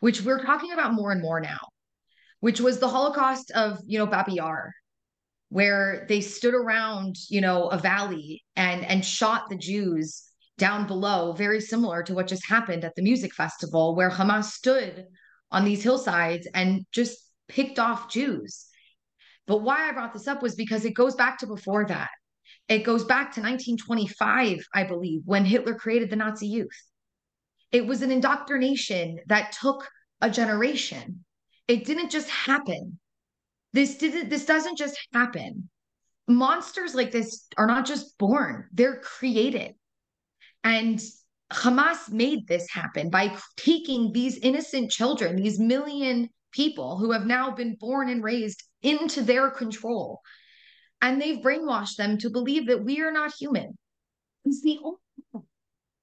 [0.00, 1.60] which we're talking about more and more now,
[2.40, 4.74] which was the Holocaust of, you know, Babi Yar,
[5.50, 10.22] where they stood around, you know, a valley and and shot the Jews
[10.56, 15.06] down below, very similar to what just happened at the music festival, where Hamas stood
[15.50, 18.66] on these hillsides and just picked off Jews.
[19.46, 22.10] But why I brought this up was because it goes back to before that.
[22.68, 26.68] It goes back to 1925, I believe, when Hitler created the Nazi youth.
[27.72, 29.88] It was an indoctrination that took
[30.20, 31.24] a generation.
[31.66, 33.00] It didn't just happen.
[33.72, 35.68] This didn't this doesn't just happen.
[36.28, 39.74] Monsters like this are not just born, they're created.
[40.62, 41.00] And
[41.52, 47.50] Hamas made this happen by taking these innocent children, these million people who have now
[47.50, 50.20] been born and raised into their control.
[51.02, 53.76] And they've brainwashed them to believe that we are not human.
[54.44, 55.46] It's the only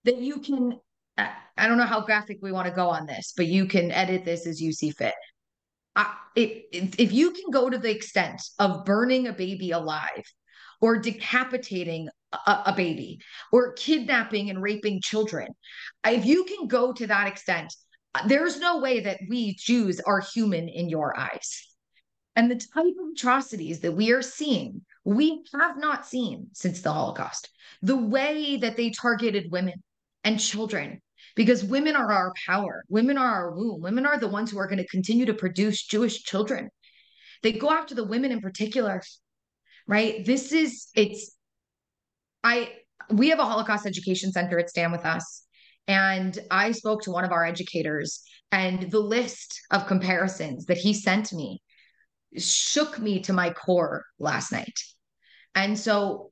[0.04, 0.80] that you can.
[1.18, 4.24] I don't know how graphic we want to go on this, but you can edit
[4.24, 5.16] this as you see fit.
[6.36, 10.24] If you can go to the extent of burning a baby alive
[10.82, 13.20] or decapitating a, a, baby
[13.52, 15.48] or kidnapping and raping children,
[16.06, 17.74] if you can go to that extent,
[18.28, 21.68] there's no way that we Jews are human in your eyes.
[22.36, 26.94] And the type of atrocities that we are seeing, we have not seen since the
[26.94, 27.50] Holocaust.
[27.82, 29.82] The way that they targeted women
[30.24, 31.02] and children,
[31.38, 34.68] because women are our power, women are our womb, women are the ones who are
[34.68, 36.70] going to continue to produce Jewish children.
[37.44, 39.04] They go after the women in particular,
[39.88, 40.26] right?
[40.26, 41.32] This is, it's,
[42.44, 42.74] I,
[43.12, 45.44] we have a Holocaust Education Center at Stand With Us.
[45.88, 48.22] And I spoke to one of our educators,
[48.52, 51.62] and the list of comparisons that he sent me
[52.38, 54.78] shook me to my core last night.
[55.56, 56.32] And so,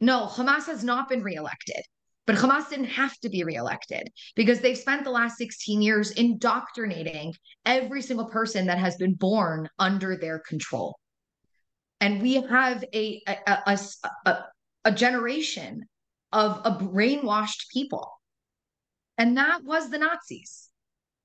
[0.00, 1.82] no, Hamas has not been reelected,
[2.26, 7.34] but Hamas didn't have to be reelected because they've spent the last 16 years indoctrinating
[7.66, 10.98] every single person that has been born under their control.
[12.00, 13.78] And we have a, a,
[14.26, 14.44] a,
[14.84, 15.84] a, generation
[16.32, 18.10] of a brainwashed people
[19.16, 20.63] and that was the Nazis.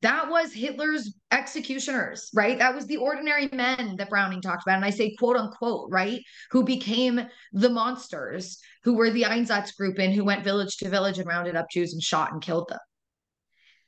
[0.02, 2.58] That was Hitler's executioners, right?
[2.58, 4.78] That was the ordinary men that Browning talked about.
[4.78, 6.22] And I say quote unquote, right?
[6.52, 11.58] Who became the monsters, who were the Einsatzgruppen, who went village to village and rounded
[11.58, 12.80] up Jews and shot and killed them.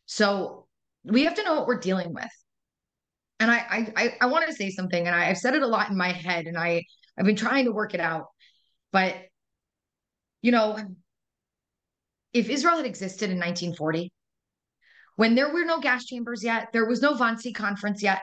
[0.05, 0.67] So
[1.05, 2.29] we have to know what we're dealing with.
[3.39, 5.89] And I I I want to say something, and I, I've said it a lot
[5.89, 6.83] in my head, and I
[7.17, 8.25] I've been trying to work it out.
[8.91, 9.15] But
[10.41, 10.77] you know,
[12.33, 14.11] if Israel had existed in 1940,
[15.15, 18.21] when there were no gas chambers yet, there was no Wannsee conference yet,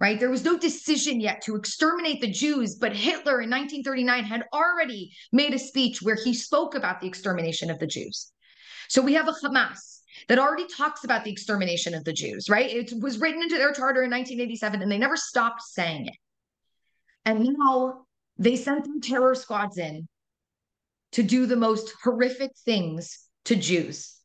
[0.00, 0.18] right?
[0.18, 5.12] There was no decision yet to exterminate the Jews, but Hitler in 1939 had already
[5.32, 8.32] made a speech where he spoke about the extermination of the Jews.
[8.88, 12.70] So we have a Hamas that already talks about the extermination of the Jews, right?
[12.70, 16.16] It was written into their charter in 1987 and they never stopped saying it.
[17.24, 18.06] And now
[18.38, 20.08] they sent their terror squads in
[21.12, 24.17] to do the most horrific things to Jews.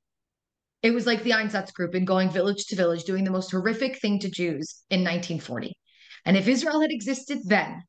[0.84, 4.30] It was like the Einsatzgruppen going village to village, doing the most horrific thing to
[4.30, 5.74] Jews in 1940.
[6.26, 7.84] And if Israel had existed then,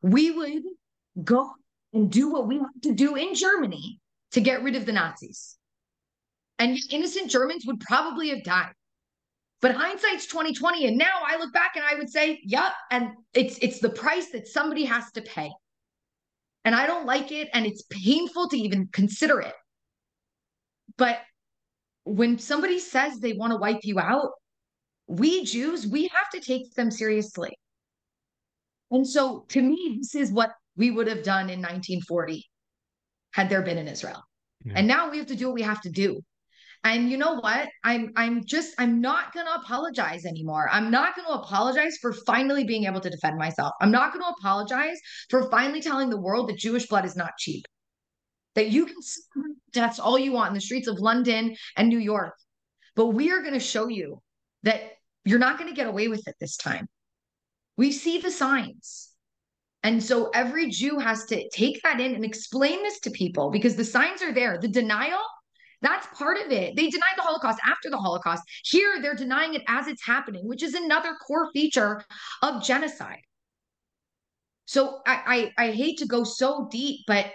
[0.00, 0.62] we would
[1.22, 1.50] go
[1.92, 3.98] and do what we had to do in Germany
[4.32, 5.56] to get rid of the Nazis.
[6.60, 8.72] And innocent Germans would probably have died.
[9.60, 10.86] But hindsight's 2020.
[10.86, 14.30] And now I look back and I would say, yep, and it's it's the price
[14.30, 15.50] that somebody has to pay.
[16.64, 19.54] And I don't like it, and it's painful to even consider it.
[20.98, 21.18] But
[22.04, 24.30] when somebody says they want to wipe you out,
[25.06, 27.56] we Jews, we have to take them seriously.
[28.90, 32.44] And so to me, this is what we would have done in 1940
[33.32, 34.22] had there been an Israel.
[34.64, 34.74] Yeah.
[34.76, 36.20] And now we have to do what we have to do.
[36.82, 37.68] And you know what?
[37.84, 40.68] I'm I'm just I'm not going to apologize anymore.
[40.72, 43.72] I'm not going to apologize for finally being able to defend myself.
[43.82, 47.32] I'm not going to apologize for finally telling the world that Jewish blood is not
[47.38, 47.66] cheap.
[48.54, 48.96] That you can
[49.72, 52.34] that's all you want in the streets of London and New York.
[52.96, 54.20] But we are going to show you
[54.64, 54.82] that
[55.24, 56.88] you're not going to get away with it this time.
[57.76, 59.10] We see the signs.
[59.82, 63.76] And so every Jew has to take that in and explain this to people because
[63.76, 64.58] the signs are there.
[64.58, 65.20] The denial,
[65.80, 66.76] that's part of it.
[66.76, 68.42] They denied the Holocaust after the Holocaust.
[68.64, 72.04] Here, they're denying it as it's happening, which is another core feature
[72.42, 73.22] of genocide.
[74.66, 77.32] So I, I, I hate to go so deep, but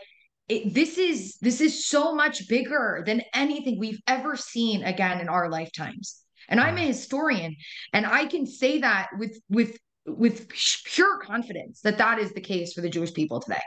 [0.47, 5.29] it, this is this is so much bigger than anything we've ever seen again in
[5.29, 6.21] our lifetimes.
[6.47, 7.55] And I'm a historian,
[7.93, 10.47] and I can say that with with with
[10.86, 13.62] pure confidence that that is the case for the Jewish people today.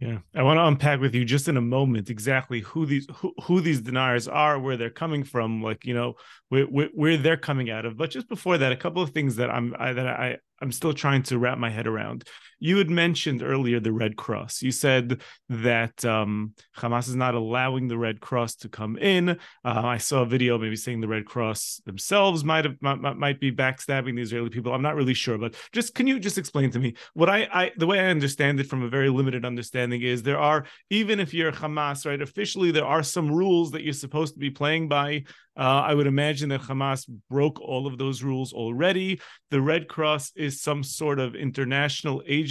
[0.00, 3.32] Yeah, I want to unpack with you just in a moment exactly who these who,
[3.44, 6.14] who these deniers are, where they're coming from, like you know
[6.50, 7.96] where, where, where they're coming out of.
[7.96, 10.92] But just before that, a couple of things that I'm I, that I I'm still
[10.92, 12.24] trying to wrap my head around.
[12.60, 14.62] You had mentioned earlier the Red Cross.
[14.62, 19.30] You said that um, Hamas is not allowing the Red Cross to come in.
[19.30, 23.40] Uh, I saw a video maybe saying the Red Cross themselves might have might, might
[23.40, 24.74] be backstabbing the Israeli people.
[24.74, 27.72] I'm not really sure, but just can you just explain to me what I, I
[27.76, 31.32] the way I understand it from a very limited understanding is there are even if
[31.32, 32.20] you're Hamas, right?
[32.20, 35.24] Officially, there are some rules that you're supposed to be playing by.
[35.56, 39.20] Uh, I would imagine that Hamas broke all of those rules already.
[39.50, 42.47] The Red Cross is some sort of international agency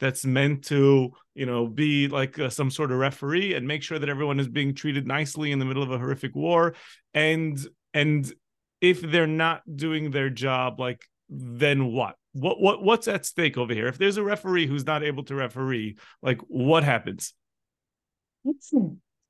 [0.00, 3.98] that's meant to, you know, be like uh, some sort of referee and make sure
[3.98, 6.74] that everyone is being treated nicely in the middle of a horrific war.
[7.14, 7.58] And
[7.94, 8.32] and
[8.80, 12.16] if they're not doing their job, like then what?
[12.32, 13.88] What what what's at stake over here?
[13.88, 17.34] If there's a referee who's not able to referee, like what happens?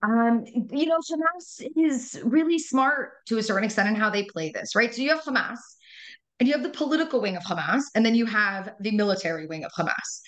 [0.04, 4.50] Um, you know, Hamas is really smart to a certain extent in how they play
[4.50, 4.92] this, right?
[4.92, 5.58] So you have Hamas
[6.42, 9.62] and you have the political wing of Hamas, and then you have the military wing
[9.62, 10.20] of Hamas.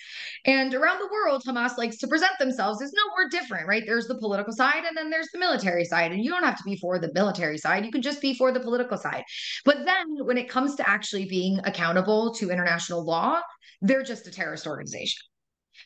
[0.45, 3.83] And around the world, Hamas likes to present themselves as no, we're different, right?
[3.85, 6.13] There's the political side, and then there's the military side.
[6.13, 8.53] And you don't have to be for the military side, you can just be for
[8.53, 9.25] the political side.
[9.65, 13.41] But then when it comes to actually being accountable to international law,
[13.81, 15.21] they're just a terrorist organization.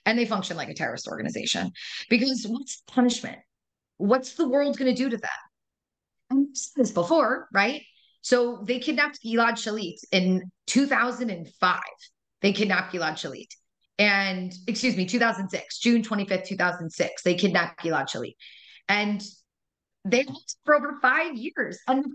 [0.05, 1.71] And they function like a terrorist organization
[2.07, 3.39] because what's punishment?
[3.99, 5.29] what's the world going to do to them?
[6.31, 7.81] And I've said this before, right?
[8.29, 11.79] So they kidnapped Gilad Shalit in 2005.
[12.43, 13.47] They kidnapped Gilad Shalit.
[13.97, 18.35] And excuse me, 2006, June 25th, 2006, they kidnapped Gilad Shalit.
[18.87, 19.23] And
[20.05, 20.27] they
[20.63, 21.79] for over five years.
[21.87, 22.05] And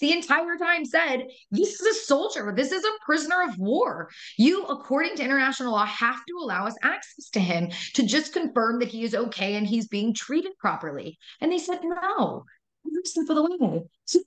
[0.00, 2.50] the entire time said, This is a soldier.
[2.56, 4.08] This is a prisoner of war.
[4.38, 8.78] You, according to international law, have to allow us access to him to just confirm
[8.78, 11.18] that he is okay and he's being treated properly.
[11.42, 12.46] And they said, No,
[12.86, 13.82] every step of the way.
[14.06, 14.20] So,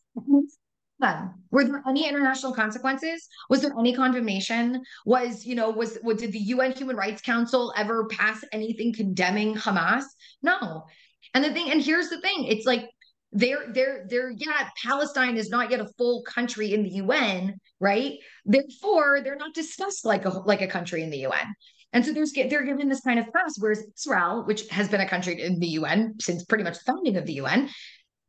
[1.01, 3.27] then were there any international consequences?
[3.49, 4.83] Was there any condemnation?
[5.05, 9.55] Was you know was what did the un human rights council ever pass anything condemning
[9.55, 10.03] hamas?
[10.41, 10.85] No.
[11.33, 12.89] And the thing and here's the thing it's like
[13.33, 18.13] they're they're they're yeah palestine is not yet a full country in the un right?
[18.45, 21.55] Therefore they're not discussed like a like a country in the un
[21.93, 25.09] and so there's they're given this kind of pass whereas israel which has been a
[25.09, 27.69] country in the un since pretty much the founding of the un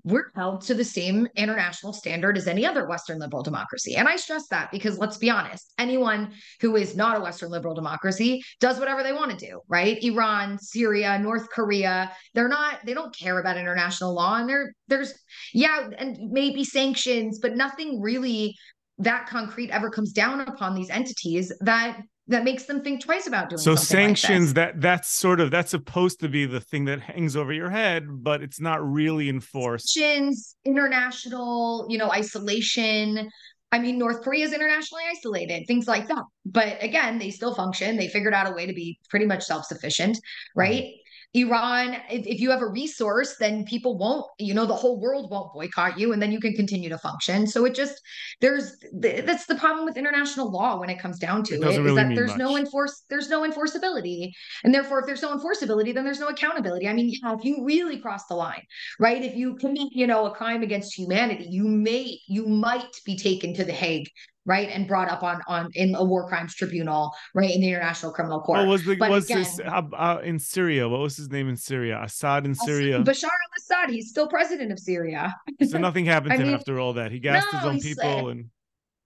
[0.05, 3.95] we're held to the same international standard as any other Western liberal democracy.
[3.97, 7.75] And I stress that because let's be honest, anyone who is not a Western liberal
[7.75, 10.03] democracy does whatever they want to do, right?
[10.03, 14.37] Iran, Syria, North Korea, they're not, they don't care about international law.
[14.37, 15.15] And there, there's,
[15.53, 18.57] yeah, and maybe sanctions, but nothing really
[18.99, 23.51] that concrete ever comes down upon these entities that that makes them think twice about
[23.51, 27.01] doing so sanctions like that that's sort of that's supposed to be the thing that
[27.01, 29.89] hangs over your head but it's not really enforced.
[29.89, 33.29] Sanctions international you know isolation.
[33.73, 36.23] I mean north korea is internationally isolated things like that.
[36.47, 37.97] But again they still function.
[37.97, 40.19] They figured out a way to be pretty much self-sufficient
[40.55, 40.85] right?
[40.85, 41.02] Mm-hmm.
[41.35, 45.31] Iran, if, if you have a resource, then people won't, you know, the whole world
[45.31, 47.47] won't boycott you and then you can continue to function.
[47.47, 48.01] So it just,
[48.41, 51.91] there's, that's the problem with international law when it comes down to it, it really
[51.91, 52.39] is that there's much.
[52.39, 54.31] no enforce, there's no enforceability.
[54.65, 56.87] And therefore, if there's no enforceability, then there's no accountability.
[56.87, 58.63] I mean, yeah, if you really cross the line,
[59.01, 59.23] right?
[59.23, 63.55] If you commit, you know, a crime against humanity, you may, you might be taken
[63.55, 64.09] to the Hague
[64.47, 68.13] right, and brought up on on in a war crimes tribunal, right, in the International
[68.13, 68.61] Criminal Court.
[68.61, 70.89] What was the but was again, this uh, uh, in Syria?
[70.89, 72.01] What was his name in Syria?
[72.03, 73.01] Assad in Syria.
[73.01, 73.91] Bashar al-Assad.
[73.91, 75.35] He's still president of Syria.
[75.69, 77.13] so nothing happened to him mean, after all that.
[77.13, 78.51] He gassed no, his own people and.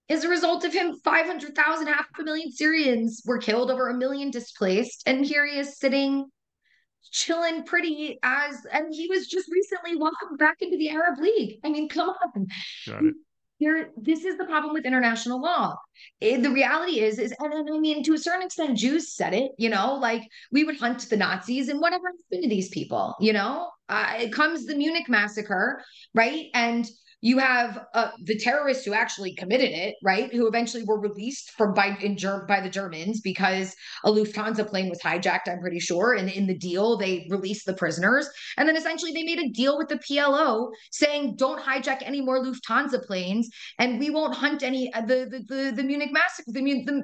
[0.09, 4.31] As a result of him, 500,000, half a million Syrians were killed, over a million
[4.31, 5.03] displaced.
[5.05, 6.27] And here he is sitting
[7.11, 11.59] chilling pretty as and he was just recently welcomed back into the Arab League.
[11.63, 12.47] I mean, come on.
[13.59, 15.75] There, this is the problem with international law.
[16.21, 19.33] It, the reality is, is, and, and I mean, to a certain extent, Jews said
[19.33, 19.51] it.
[19.57, 23.15] You know, like we would hunt the Nazis, and whatever happened to these people.
[23.19, 26.47] You know, uh, it comes the Munich massacre, right?
[26.53, 26.87] And
[27.21, 30.31] you have uh, the terrorists who actually committed it, right?
[30.31, 34.89] Who eventually were released from by in Ger- by the Germans because a Lufthansa plane
[34.89, 35.47] was hijacked.
[35.47, 39.23] I'm pretty sure, and in the deal they released the prisoners, and then essentially they
[39.23, 43.49] made a deal with the PLO saying don't hijack any more Lufthansa planes,
[43.79, 46.51] and we won't hunt any uh, the the the, the Munich massacre.
[46.51, 47.03] The, the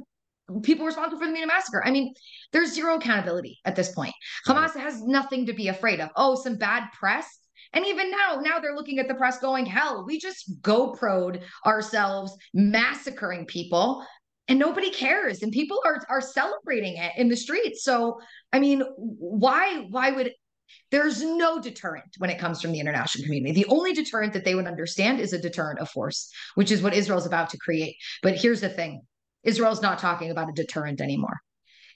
[0.61, 1.83] people responsible for the Munich massacre.
[1.83, 2.13] I mean,
[2.51, 4.13] there's zero accountability at this point.
[4.47, 6.09] Hamas has nothing to be afraid of.
[6.15, 7.25] Oh, some bad press
[7.73, 12.35] and even now, now they're looking at the press going, hell, we just GoPro'd ourselves
[12.53, 14.05] massacring people
[14.47, 15.41] and nobody cares.
[15.41, 17.83] And people are are celebrating it in the streets.
[17.83, 18.19] So
[18.51, 20.33] I mean, why why would
[20.91, 23.63] there's no deterrent when it comes from the international community.
[23.63, 26.93] The only deterrent that they would understand is a deterrent of force, which is what
[26.93, 27.95] Israel's about to create.
[28.21, 29.01] But here's the thing
[29.43, 31.39] Israel's not talking about a deterrent anymore.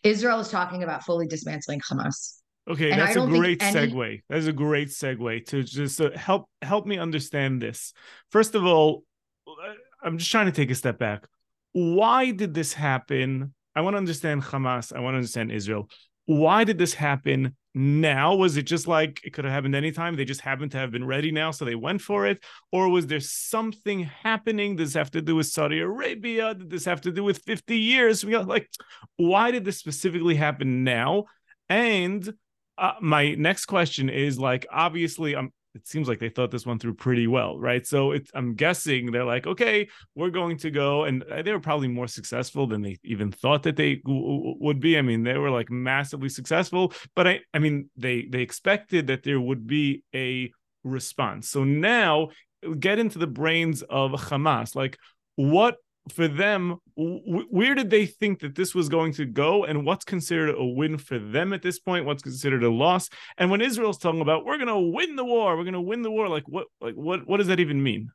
[0.03, 2.37] Israel is talking about fully dismantling Hamas.
[2.69, 3.91] Okay, and that's a great any...
[3.91, 4.21] segue.
[4.29, 7.93] That's a great segue to just uh, help help me understand this.
[8.29, 9.03] First of all,
[9.47, 11.27] uh, I'm just trying to take a step back.
[11.71, 13.53] Why did this happen?
[13.75, 14.91] I want to understand Hamas.
[14.93, 15.89] I want to understand Israel.
[16.25, 18.35] Why did this happen now?
[18.35, 20.17] Was it just like it could have happened anytime?
[20.17, 22.43] They just happened to have been ready now, so they went for it?
[22.73, 24.75] Or was there something happening?
[24.75, 26.53] Does this have to do with Saudi Arabia?
[26.53, 28.25] Did this have to do with 50 years?
[28.25, 28.69] We got like,
[29.15, 31.25] why did this specifically happen now?
[31.69, 32.33] And
[32.77, 36.65] uh, my next question is like obviously i'm um, it seems like they thought this
[36.65, 37.85] one through pretty well right?
[37.85, 41.59] So it's i'm guessing they're like okay we're going to go and uh, they were
[41.59, 44.97] probably more successful than they even thought that they w- would be.
[44.97, 49.21] I mean they were like massively successful but i i mean they they expected that
[49.21, 50.51] there would be a
[50.83, 51.49] response.
[51.49, 52.29] So now
[52.79, 54.75] get into the brains of hamas.
[54.75, 54.97] Like
[55.35, 55.75] what
[56.11, 60.05] for them, w- where did they think that this was going to go, and what's
[60.05, 62.05] considered a win for them at this point?
[62.05, 63.09] What's considered a loss?
[63.37, 66.01] And when Israel's talking about we're going to win the war, we're going to win
[66.01, 68.09] the war, like what, like what, what does that even mean?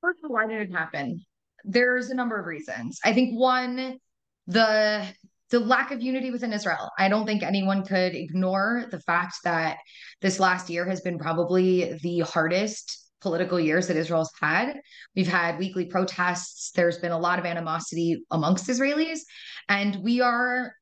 [0.00, 1.24] First of all, why did it happen?
[1.64, 2.98] There's a number of reasons.
[3.04, 3.98] I think one,
[4.46, 5.06] the
[5.50, 6.90] the lack of unity within Israel.
[6.96, 9.78] I don't think anyone could ignore the fact that
[10.22, 14.80] this last year has been probably the hardest political years that Israel's had.
[15.14, 16.70] We've had weekly protests.
[16.72, 19.20] There's been a lot of animosity amongst Israelis.
[19.68, 20.74] And we are,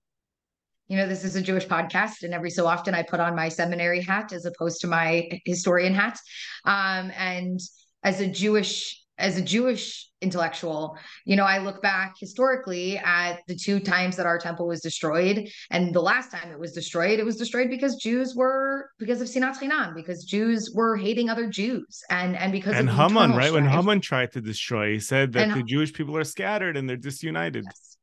[0.88, 2.22] you know, this is a Jewish podcast.
[2.22, 5.94] And every so often I put on my seminary hat as opposed to my historian
[5.94, 6.18] hat.
[6.64, 7.60] Um, and
[8.02, 13.54] as a Jewish as a Jewish intellectual, you know, I look back historically at the
[13.54, 15.48] two times that our temple was destroyed.
[15.70, 19.28] And the last time it was destroyed, it was destroyed because Jews were, because of
[19.28, 22.02] Sinat Chinam, because Jews were hating other Jews.
[22.10, 23.48] And and because and Haman, right?
[23.48, 23.52] Strife.
[23.52, 26.88] When Haman tried to destroy, he said that and, the Jewish people are scattered and
[26.88, 27.64] they're disunited.
[27.64, 27.96] Yes.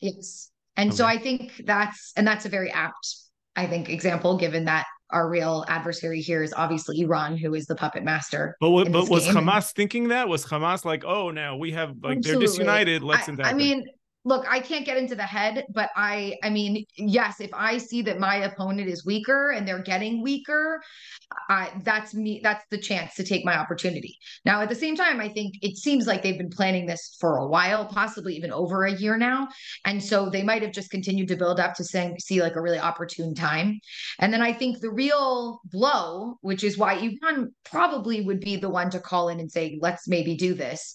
[0.00, 0.50] yes.
[0.76, 0.96] And okay.
[0.96, 3.16] so I think that's, and that's a very apt,
[3.54, 7.74] I think, example, given that our real adversary here is obviously Iran, who is the
[7.74, 8.56] puppet master.
[8.60, 9.34] But what, but was game.
[9.34, 10.28] Hamas thinking that?
[10.28, 12.32] Was Hamas like, oh, now we have like Absolutely.
[12.32, 13.02] they're disunited?
[13.02, 13.84] Let's I, I mean,
[14.24, 18.02] look i can't get into the head but i i mean yes if i see
[18.02, 20.80] that my opponent is weaker and they're getting weaker
[21.48, 24.18] I, that's me that's the chance to take my opportunity.
[24.44, 27.38] Now at the same time i think it seems like they've been planning this for
[27.38, 29.48] a while possibly even over a year now.
[29.84, 32.60] And so they might have just continued to build up to saying see like a
[32.62, 33.80] really opportune time.
[34.18, 38.70] And then i think the real blow which is why iran probably would be the
[38.70, 40.94] one to call in and say let's maybe do this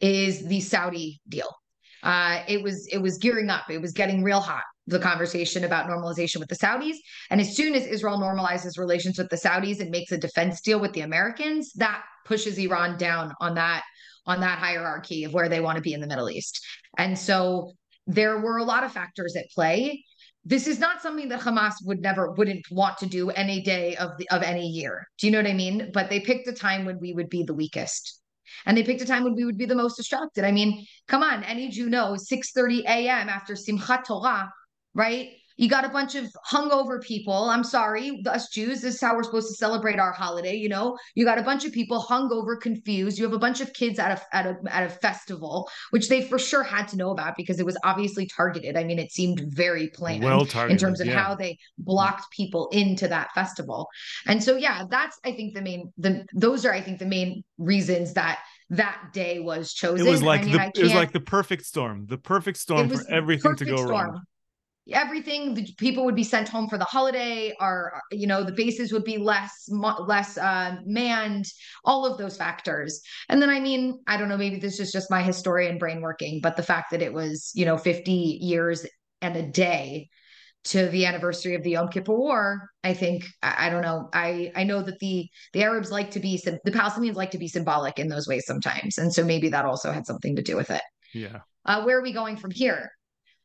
[0.00, 1.59] is the saudi deal
[2.02, 3.70] uh, it was it was gearing up.
[3.70, 4.62] It was getting real hot.
[4.86, 6.96] The conversation about normalization with the Saudis,
[7.30, 10.80] and as soon as Israel normalizes relations with the Saudis and makes a defense deal
[10.80, 13.82] with the Americans, that pushes Iran down on that
[14.26, 16.64] on that hierarchy of where they want to be in the Middle East.
[16.98, 17.72] And so
[18.06, 20.04] there were a lot of factors at play.
[20.44, 24.10] This is not something that Hamas would never wouldn't want to do any day of
[24.18, 25.06] the of any year.
[25.18, 25.90] Do you know what I mean?
[25.92, 28.20] But they picked a time when we would be the weakest
[28.66, 30.44] and they picked a time when we would be the most distracted.
[30.44, 33.28] I mean, come on, any Jew knows 6:30 a.m.
[33.28, 34.52] after Simchat Torah,
[34.94, 35.30] right?
[35.60, 37.34] You got a bunch of hungover people.
[37.34, 40.54] I'm sorry, us Jews, this is how we're supposed to celebrate our holiday.
[40.54, 43.18] You know, you got a bunch of people hungover, confused.
[43.18, 46.22] You have a bunch of kids at a at a at a festival, which they
[46.22, 48.74] for sure had to know about because it was obviously targeted.
[48.74, 51.22] I mean, it seemed very planned well in terms of yeah.
[51.22, 53.86] how they blocked people into that festival.
[54.26, 57.44] And so, yeah, that's I think the main the those are I think the main
[57.58, 58.38] reasons that
[58.70, 60.06] that day was chosen.
[60.06, 62.88] It was like I mean, the, it was like the perfect storm, the perfect storm
[62.88, 63.90] for everything to go storm.
[63.90, 64.20] wrong
[64.92, 68.92] everything the people would be sent home for the holiday or you know the bases
[68.92, 71.46] would be less less uh, manned
[71.84, 75.10] all of those factors and then i mean i don't know maybe this is just
[75.10, 78.86] my historian brain working but the fact that it was you know 50 years
[79.22, 80.08] and a day
[80.62, 84.10] to the anniversary of the Yom Kippur War, I think I, I, don't know.
[84.12, 87.48] I I know that the the Arabs like to be the Palestinians like to be
[87.48, 90.70] symbolic in those ways sometimes, and so maybe that also had something to do with
[90.70, 90.82] it.
[91.14, 91.40] Yeah.
[91.64, 92.90] Uh, where are we going from here?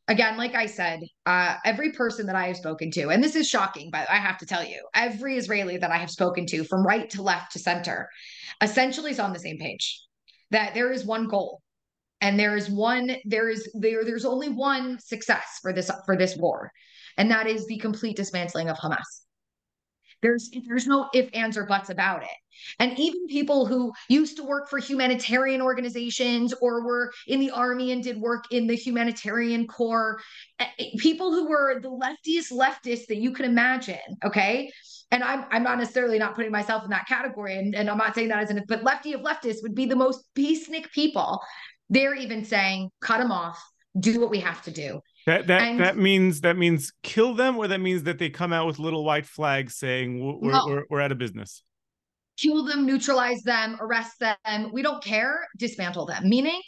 [0.07, 3.47] Again, like I said, uh, every person that I have spoken to, and this is
[3.47, 6.85] shocking, but I have to tell you, every Israeli that I have spoken to, from
[6.85, 8.09] right to left to center,
[8.61, 10.01] essentially is on the same page
[10.51, 11.61] that there is one goal.
[12.21, 16.35] And there is one, there is there, there's only one success for this for this
[16.37, 16.71] war,
[17.17, 19.24] and that is the complete dismantling of Hamas.
[20.25, 22.37] There's there's no if, ands, or buts about it.
[22.79, 27.91] And even people who used to work for humanitarian organizations or were in the army
[27.91, 30.19] and did work in the humanitarian corps,
[30.59, 34.71] eh, eh, people who were the leftiest leftists that you can imagine, okay?
[35.11, 38.15] And I'm I'm not necessarily not putting myself in that category, and, and I'm not
[38.15, 41.39] saying that as an but lefty of leftists would be the most peacenik people.
[41.91, 43.63] They're even saying, cut them off,
[43.99, 45.01] do what we have to do.
[45.25, 48.53] That that and, that means that means kill them, or that means that they come
[48.53, 50.65] out with little white flags saying we're no.
[50.67, 51.63] we're, we're out of business.
[52.37, 54.69] Kill them, neutralize them, arrest them.
[54.71, 55.47] We don't care.
[55.57, 56.29] Dismantle them.
[56.29, 56.61] Meaning,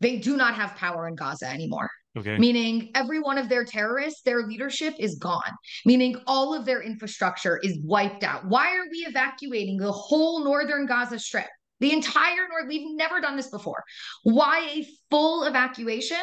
[0.00, 1.90] they do not have power in Gaza anymore.
[2.18, 2.38] Okay.
[2.38, 5.52] Meaning every one of their terrorists, their leadership is gone.
[5.86, 8.46] Meaning all of their infrastructure is wiped out.
[8.46, 11.46] Why are we evacuating the whole northern Gaza Strip?
[11.78, 12.64] The entire north.
[12.66, 13.84] We've never done this before.
[14.24, 16.18] Why a full evacuation?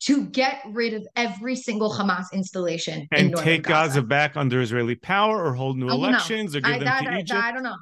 [0.00, 4.00] To get rid of every single Hamas installation and take Gaza.
[4.00, 4.02] Gaza.
[4.02, 7.10] back under Israeli power or hold new oh, elections or give I, them that, to
[7.10, 7.40] I, Egypt?
[7.40, 7.76] I don't know.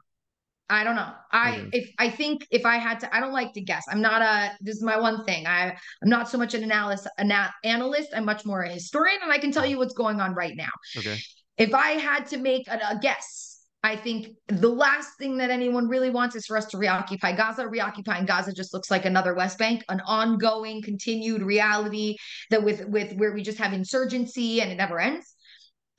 [0.68, 1.12] I don't know.
[1.30, 1.68] I okay.
[1.72, 3.84] if I think if I had to, I don't like to guess.
[3.88, 4.50] I'm not a.
[4.60, 5.46] This is my one thing.
[5.46, 8.08] I I'm not so much an analyst, an analyst.
[8.16, 9.66] I'm much more a historian, and I can tell oh.
[9.66, 10.70] you what's going on right now.
[10.96, 11.18] Okay.
[11.56, 13.55] If I had to make a, a guess,
[13.86, 17.68] I think the last thing that anyone really wants is for us to reoccupy Gaza.
[17.68, 22.16] Reoccupying Gaza just looks like another West Bank, an ongoing, continued reality
[22.50, 25.36] that with with where we just have insurgency and it never ends.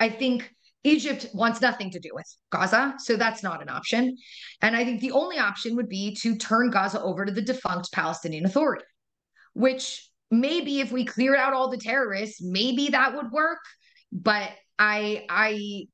[0.01, 4.17] I think Egypt wants nothing to do with Gaza, so that's not an option.
[4.61, 7.93] And I think the only option would be to turn Gaza over to the defunct
[7.93, 8.83] Palestinian Authority,
[9.53, 13.59] which maybe if we cleared out all the terrorists, maybe that would work.
[14.11, 15.87] But I I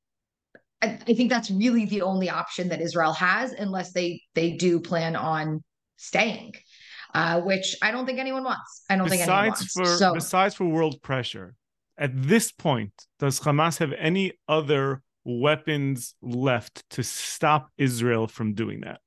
[0.84, 4.80] I, I think that's really the only option that Israel has, unless they they do
[4.80, 5.62] plan on
[5.96, 6.52] staying.
[7.14, 8.82] Uh, which I don't think anyone wants.
[8.90, 9.72] I don't besides think anyone wants.
[9.72, 11.54] For, so, besides for world pressure,
[11.96, 18.80] at this point, does Hamas have any other weapons left to stop Israel from doing
[18.80, 19.00] that?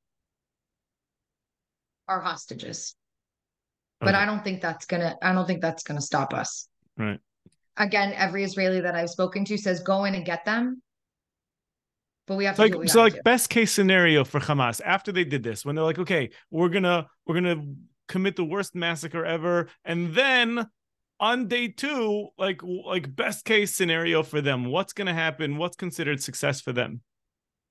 [2.08, 2.96] Our hostages.
[4.02, 4.12] Okay.
[4.12, 5.18] But I don't think that's gonna.
[5.22, 6.70] I don't think that's gonna stop us.
[6.98, 7.20] Right.
[7.76, 10.82] Again, every Israeli that I've spoken to says go in and get them
[12.28, 13.22] but we have to like so like do.
[13.24, 17.08] best case scenario for Hamas after they did this when they're like okay we're gonna
[17.26, 17.64] we're gonna
[18.08, 20.68] commit the worst massacre ever and then
[21.20, 25.58] on day two like like best case scenario for them what's gonna happen?
[25.58, 27.02] What's considered success for them?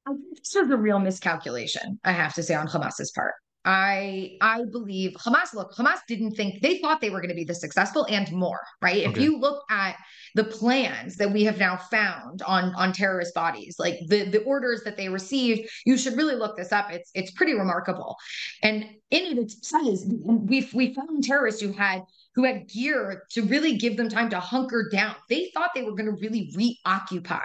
[0.07, 3.35] I think this was a real miscalculation I have to say on Hamas's part
[3.67, 7.45] I I believe Hamas look Hamas didn't think they thought they were going to be
[7.45, 9.11] this successful and more right okay.
[9.11, 9.97] if you look at
[10.37, 14.83] the plans that we have now found on on terrorist bodies like the the orders
[14.85, 18.17] that they received you should really look this up it's it's pretty remarkable
[18.63, 22.03] and in it says we we found terrorists who had
[22.37, 25.97] who had gear to really give them time to hunker down they thought they were
[25.97, 27.45] going to really reoccupy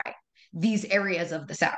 [0.54, 1.74] these areas of the south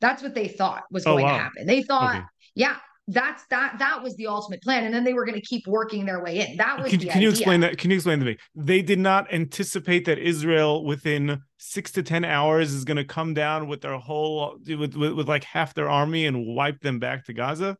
[0.00, 1.32] that's what they thought was oh, going wow.
[1.32, 2.24] to happen they thought okay.
[2.54, 2.76] yeah
[3.10, 4.84] that's that that was the ultimate plan.
[4.84, 6.56] And then they were going to keep working their way in.
[6.56, 8.36] That was can, can you explain that can you explain to me?
[8.54, 13.34] They did not anticipate that israel within six to ten hours is going to come
[13.34, 17.24] down with their whole with, with, with like half their army and wipe them back
[17.26, 17.76] to gaza?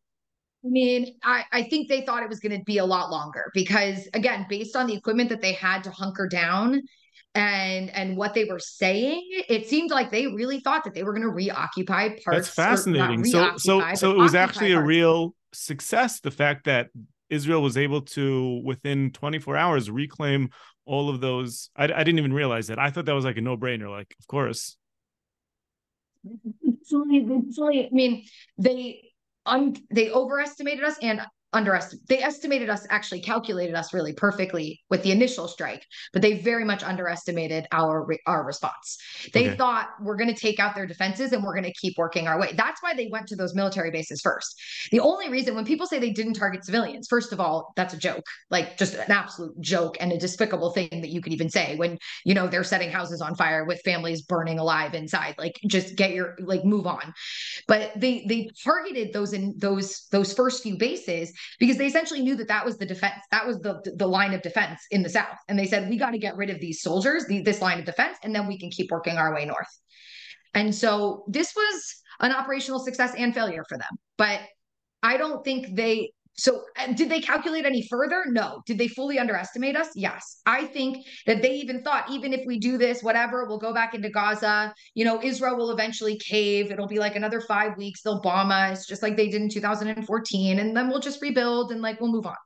[0.62, 3.50] I mean, I, I think they thought it was going to be a lot longer
[3.54, 6.82] because, again, based on the equipment that they had to hunker down,
[7.34, 11.12] and and what they were saying it seemed like they really thought that they were
[11.12, 13.24] going to reoccupy parts that's fascinating.
[13.24, 16.88] So so so it was actually a real success the fact that
[17.28, 20.50] israel was able to within 24 hours reclaim
[20.90, 21.70] all of those.
[21.76, 22.78] I, I didn't even realize that.
[22.80, 24.76] I thought that was like a no-brainer like of course.
[26.64, 28.24] It's only, it's only, i mean
[28.58, 29.12] they
[29.46, 31.20] un, they overestimated us and
[31.52, 36.40] underestimated they estimated us actually calculated us really perfectly with the initial strike but they
[36.40, 38.98] very much underestimated our our response.
[39.32, 39.56] They okay.
[39.56, 42.38] thought we're going to take out their defenses and we're going to keep working our
[42.38, 42.52] way.
[42.56, 44.54] That's why they went to those military bases first.
[44.90, 47.98] The only reason when people say they didn't target civilians first of all that's a
[47.98, 48.24] joke.
[48.50, 51.98] Like just an absolute joke and a despicable thing that you could even say when
[52.24, 55.34] you know they're setting houses on fire with families burning alive inside.
[55.38, 57.12] Like just get your like move on.
[57.66, 62.36] But they they targeted those in those those first few bases because they essentially knew
[62.36, 65.36] that that was the defense that was the the line of defense in the south.
[65.48, 67.84] And they said we got to get rid of these soldiers the, this line of
[67.84, 69.80] defense and then we can keep working our way north.
[70.54, 73.98] And so this was an operational success and failure for them.
[74.16, 74.40] But
[75.02, 76.62] i don't think they so,
[76.94, 78.24] did they calculate any further?
[78.26, 78.62] No.
[78.64, 79.88] Did they fully underestimate us?
[79.94, 80.40] Yes.
[80.46, 83.94] I think that they even thought, even if we do this, whatever, we'll go back
[83.94, 84.72] into Gaza.
[84.94, 86.70] You know, Israel will eventually cave.
[86.70, 88.02] It'll be like another five weeks.
[88.02, 90.58] They'll bomb us, just like they did in 2014.
[90.58, 92.36] And then we'll just rebuild and like we'll move on.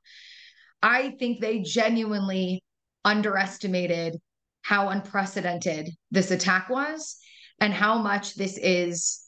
[0.83, 2.65] I think they genuinely
[3.05, 4.17] underestimated
[4.63, 7.19] how unprecedented this attack was
[7.61, 9.21] and how much this is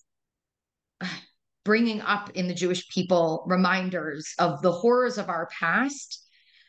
[1.67, 6.25] bringing up in the Jewish people reminders of the horrors of our past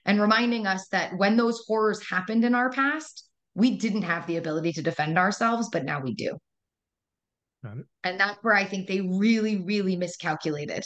[0.05, 4.37] and reminding us that when those horrors happened in our past, we didn't have the
[4.37, 6.35] ability to defend ourselves, but now we do.
[8.03, 10.83] And that's where I think they really, really miscalculated.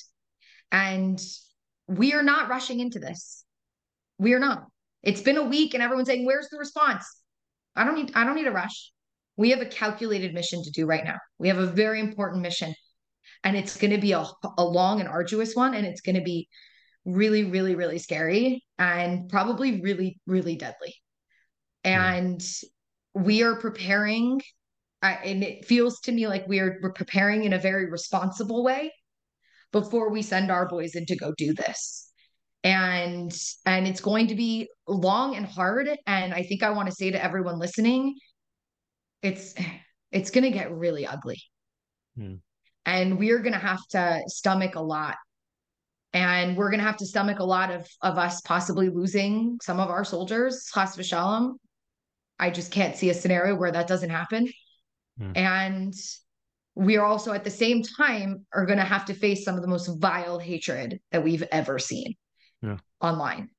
[0.74, 1.20] And
[1.88, 3.46] we are not rushing into this.
[4.18, 4.66] We are not.
[5.04, 7.06] It's been a week and everyone's saying, where's the response?
[7.78, 8.92] I don't need, I don't need a rush.
[9.38, 11.18] We have a calculated mission to do right now.
[11.40, 12.74] We have a very important mission
[13.44, 14.26] and it's going to be a,
[14.58, 16.48] a long and arduous one and it's going to be
[17.06, 20.96] really really really scary and probably really really deadly.
[21.84, 22.64] And mm.
[23.16, 24.42] we are preparing
[25.02, 28.94] and it feels to me like we're, we're preparing in a very responsible way
[29.72, 32.12] before we send our boys in to go do this.
[32.64, 33.36] And
[33.66, 37.10] and it's going to be long and hard and i think i want to say
[37.10, 38.14] to everyone listening
[39.24, 39.56] it's
[40.12, 41.42] it's going to get really ugly.
[42.20, 42.40] Mm
[42.86, 45.16] and we're going to have to stomach a lot.
[46.14, 49.80] And we're going to have to stomach a lot of of us possibly losing some
[49.80, 51.54] of our soldiers chas v'shalom.
[52.38, 54.50] I just can't see a scenario where that doesn't happen.
[55.20, 55.38] Mm.
[55.38, 55.94] and
[56.76, 59.62] we are also at the same time are going to have to face some of
[59.62, 62.16] the most vile hatred that we've ever seen
[62.62, 62.78] yeah.
[63.02, 63.50] online.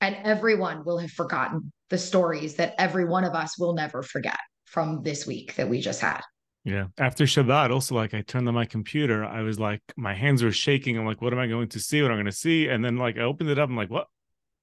[0.00, 4.38] And everyone will have forgotten the stories that every one of us will never forget
[4.66, 6.22] from this week that we just had
[6.64, 6.86] yeah.
[6.98, 10.52] After Shabbat, also like I turned on my computer, I was like, my hands were
[10.52, 10.96] shaking.
[10.96, 12.02] I'm like, what am I going to see?
[12.02, 12.68] What am I going to see?
[12.68, 13.68] And then like I opened it up.
[13.68, 14.08] I'm like, what?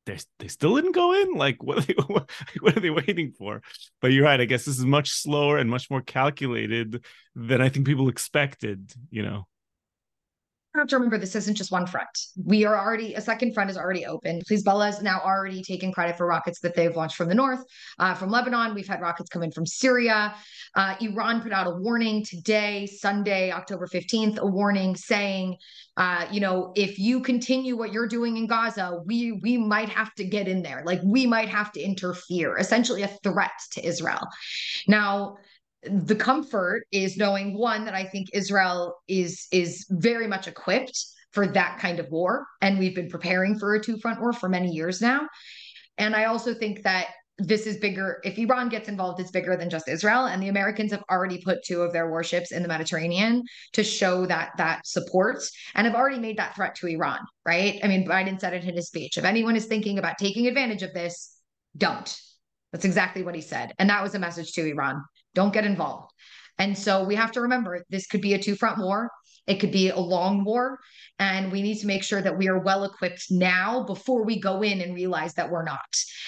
[0.05, 1.33] They they still didn't go in.
[1.33, 1.79] Like what?
[1.79, 2.29] Are they, what,
[2.61, 3.61] what are they waiting for?
[4.01, 4.39] But you're right.
[4.39, 7.03] I guess this is much slower and much more calculated
[7.35, 8.93] than I think people expected.
[9.11, 9.47] You know
[10.79, 12.09] have to remember this isn't just one front.
[12.43, 14.41] We are already a second front is already open.
[14.49, 17.63] Hezbollah is now already taking credit for rockets that they've launched from the north,
[17.99, 18.73] uh, from Lebanon.
[18.73, 20.35] We've had rockets come in from Syria.
[20.75, 25.57] Uh, Iran put out a warning today, Sunday, October fifteenth, a warning saying,
[25.97, 30.13] uh, you know, if you continue what you're doing in Gaza, we we might have
[30.15, 30.83] to get in there.
[30.85, 32.57] Like we might have to interfere.
[32.57, 34.27] Essentially, a threat to Israel.
[34.87, 35.37] Now
[35.83, 41.47] the comfort is knowing one that I think Israel is is very much equipped for
[41.47, 44.71] that kind of war and we've been preparing for a two front war for many
[44.71, 45.27] years now.
[45.97, 47.07] And I also think that
[47.37, 50.91] this is bigger if Iran gets involved it's bigger than just Israel and the Americans
[50.91, 55.41] have already put two of their warships in the Mediterranean to show that that support
[55.75, 57.79] and have already made that threat to Iran right?
[57.81, 60.83] I mean Biden said it in his speech if anyone is thinking about taking advantage
[60.83, 61.37] of this
[61.77, 62.13] don't.
[62.73, 65.01] That's exactly what he said and that was a message to Iran
[65.35, 66.11] don't get involved.
[66.57, 69.09] And so we have to remember this could be a two front war.
[69.47, 70.79] It could be a long war.
[71.17, 74.61] And we need to make sure that we are well equipped now before we go
[74.61, 75.79] in and realize that we're not.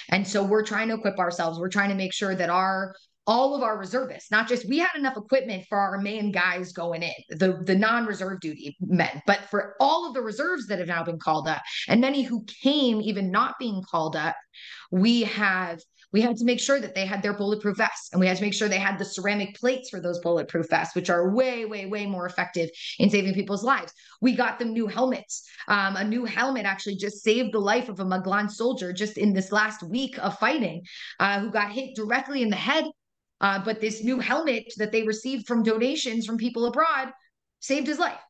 [0.08, 1.58] And so we're trying to equip ourselves.
[1.58, 2.94] We're trying to make sure that our
[3.26, 7.04] all of our reservists, not just we had enough equipment for our main guys going
[7.04, 11.04] in, the, the non-reserve duty men, but for all of the reserves that have now
[11.04, 14.34] been called up and many who came even not being called up,
[14.90, 15.80] we have
[16.12, 18.42] we had to make sure that they had their bulletproof vests and we had to
[18.42, 21.86] make sure they had the ceramic plates for those bulletproof vests, which are way, way,
[21.86, 23.92] way more effective in saving people's lives.
[24.20, 25.48] We got them new helmets.
[25.68, 29.32] Um, a new helmet actually just saved the life of a Maglan soldier just in
[29.32, 30.82] this last week of fighting,
[31.18, 32.84] uh, who got hit directly in the head.
[33.40, 37.08] Uh, but this new helmet that they received from donations from people abroad
[37.60, 38.20] saved his life.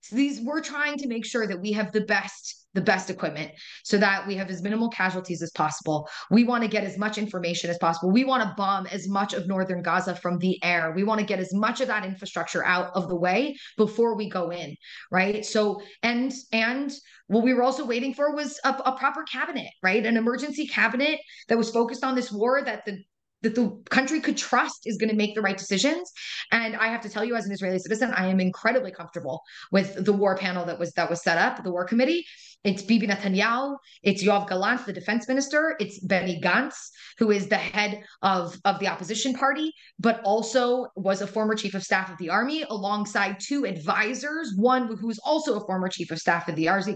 [0.00, 3.50] So these we're trying to make sure that we have the best the best equipment
[3.82, 6.08] so that we have as minimal casualties as possible.
[6.30, 8.12] We want to get as much information as possible.
[8.12, 10.92] We want to bomb as much of northern Gaza from the air.
[10.94, 14.28] We want to get as much of that infrastructure out of the way before we
[14.28, 14.76] go in,
[15.10, 15.44] right?
[15.44, 16.92] So and and
[17.26, 20.04] what we were also waiting for was a, a proper cabinet, right?
[20.04, 21.18] An emergency cabinet
[21.48, 23.02] that was focused on this war that the
[23.42, 26.10] that the country could trust is going to make the right decisions.
[26.52, 30.04] And I have to tell you, as an Israeli citizen, I am incredibly comfortable with
[30.04, 32.24] the war panel that was that was set up, the war committee.
[32.64, 37.56] It's Bibi Netanyahu, it's Yoav Gallant, the defense minister, it's Benny Gantz, who is the
[37.56, 42.18] head of, of the opposition party, but also was a former chief of staff of
[42.18, 46.68] the army, alongside two advisors, one who's also a former chief of staff of the
[46.68, 46.94] army,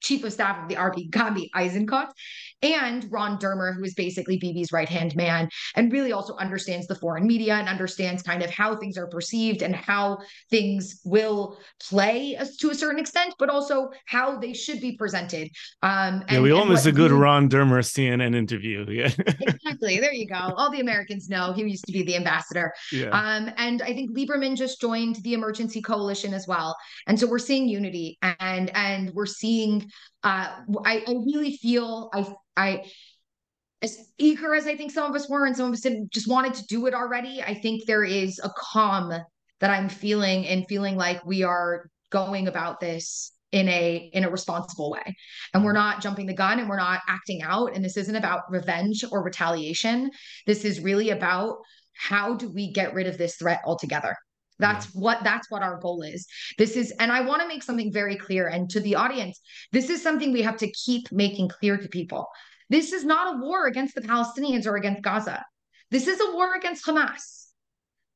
[0.00, 2.08] chief of staff of the RP, Gadi Eisenkot,
[2.62, 6.94] and Ron Dermer, who is basically Bibi's right hand man and really also understands the
[6.94, 10.18] foreign media and understands kind of how things are perceived and how
[10.50, 15.48] things will play as, to a certain extent, but also how they should be presented.
[15.82, 18.86] Um, and, yeah, we almost a good Ron Dermer CNN interview.
[18.88, 20.00] Yeah, exactly.
[20.00, 20.52] There you go.
[20.56, 22.72] All the Americans know he used to be the ambassador.
[22.90, 23.10] Yeah.
[23.10, 26.76] Um, and I think Lieberman just joined the emergency coalition as well,
[27.06, 29.87] and so we're seeing unity and and we're seeing
[30.24, 32.26] uh, I, I really feel I
[32.56, 32.84] I
[33.82, 36.54] as eager as I think some of us were, and some of us just wanted
[36.54, 37.42] to do it already.
[37.42, 39.12] I think there is a calm
[39.60, 44.30] that I'm feeling and feeling like we are going about this in a in a
[44.30, 45.16] responsible way.
[45.54, 47.74] And we're not jumping the gun and we're not acting out.
[47.74, 50.10] And this isn't about revenge or retaliation.
[50.46, 51.58] This is really about
[51.94, 54.16] how do we get rid of this threat altogether
[54.58, 55.00] that's yeah.
[55.00, 56.26] what that's what our goal is.
[56.56, 59.40] This is and I want to make something very clear and to the audience,
[59.72, 62.26] this is something we have to keep making clear to people.
[62.70, 65.44] This is not a war against the Palestinians or against Gaza.
[65.90, 67.37] This is a war against Hamas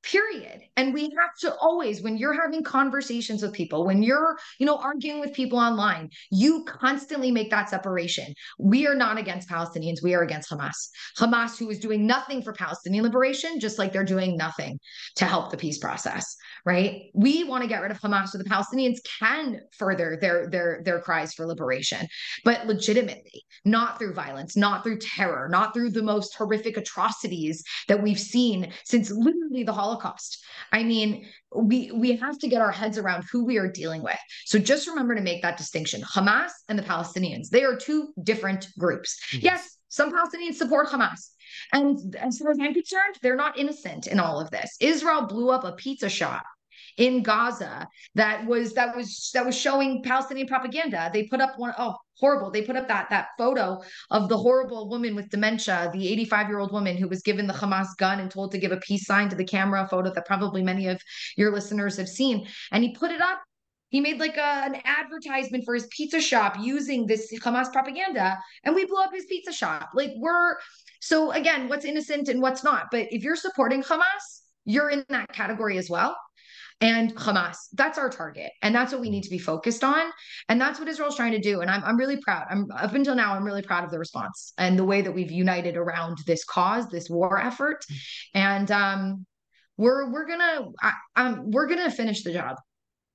[0.03, 0.61] period.
[0.77, 4.77] And we have to always when you're having conversations with people when you're you know
[4.77, 8.35] arguing with people online you constantly make that separation.
[8.59, 10.03] We are not against palestinians.
[10.03, 10.89] We are against hamas.
[11.19, 14.79] Hamas who is doing nothing for palestinian liberation just like they're doing nothing
[15.17, 17.11] to help the peace process right?
[17.15, 21.01] We want to get rid of hamas so the palestinians can further their their their
[21.01, 22.07] cries for liberation
[22.45, 28.03] but legitimately not through violence not through terror not through the most horrific atrocities that
[28.03, 30.43] we've seen since literally the holocaust Holocaust.
[30.73, 34.19] I mean, we we have to get our heads around who we are dealing with.
[34.47, 36.03] So just remember to make that distinction.
[36.03, 39.19] Hamas and the Palestinians, they are two different groups.
[39.33, 41.33] Yes, yes some Palestinians support Hamas.
[41.73, 44.75] And as far as I'm concerned, they're not innocent in all of this.
[44.81, 46.45] Israel blew up a pizza shop
[46.97, 51.11] in Gaza that was that was that was showing Palestinian propaganda.
[51.13, 52.51] They put up one oh horrible.
[52.51, 53.81] They put up that that photo
[54.11, 57.53] of the horrible woman with dementia, the 85 year old woman who was given the
[57.55, 59.87] Hamas gun and told to give a peace sign to the camera.
[59.89, 61.01] Photo that probably many of
[61.37, 63.41] your listeners have seen, and he put it up.
[63.89, 68.75] He made like a, an advertisement for his pizza shop using this Hamas propaganda, and
[68.75, 69.91] we blew up his pizza shop.
[69.95, 70.57] Like we're
[71.01, 72.87] so again, what's innocent and what's not.
[72.91, 76.17] But if you're supporting Hamas, you're in that category as well
[76.83, 77.57] and Hamas.
[77.73, 78.51] That's our target.
[78.61, 80.03] And that's what we need to be focused on.
[80.49, 81.61] And that's what Israel's trying to do.
[81.61, 82.47] And I'm, I'm really proud.
[82.51, 85.31] I'm up until now, I'm really proud of the response and the way that we've
[85.31, 87.85] united around this cause, this war effort.
[88.35, 89.25] And um,
[89.77, 92.57] we're we're gonna I, um, we're gonna finish the job.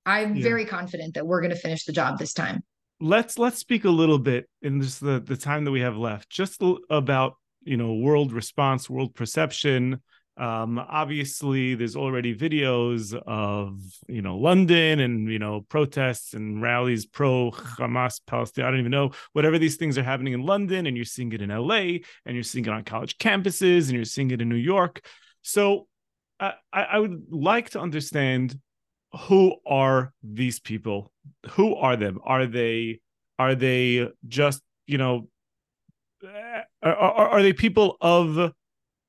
[0.06, 0.44] I'm yeah.
[0.44, 2.62] very confident that we're gonna finish the job this time.
[3.02, 6.30] Let's let's speak a little bit in just the the time that we have left,
[6.30, 10.02] just about you know world response, world perception
[10.38, 17.06] um, obviously there's already videos of you know london and you know protests and rallies
[17.06, 20.96] pro hamas palestine i don't even know whatever these things are happening in london and
[20.96, 24.32] you're seeing it in la and you're seeing it on college campuses and you're seeing
[24.32, 25.06] it in new york.
[25.42, 25.88] So
[26.40, 28.60] I, I would like to understand
[29.28, 31.12] who are these people?
[31.52, 32.20] Who are them?
[32.24, 33.00] Are they
[33.40, 35.30] are they just you know
[36.24, 38.54] eh, are, are they people of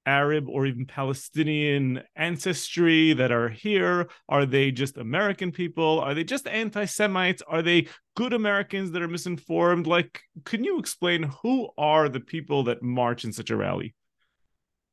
[0.09, 4.09] Arab or even Palestinian ancestry that are here?
[4.29, 6.01] Are they just American people?
[6.01, 7.43] Are they just anti Semites?
[7.47, 9.87] Are they good Americans that are misinformed?
[9.87, 13.95] Like, can you explain who are the people that march in such a rally?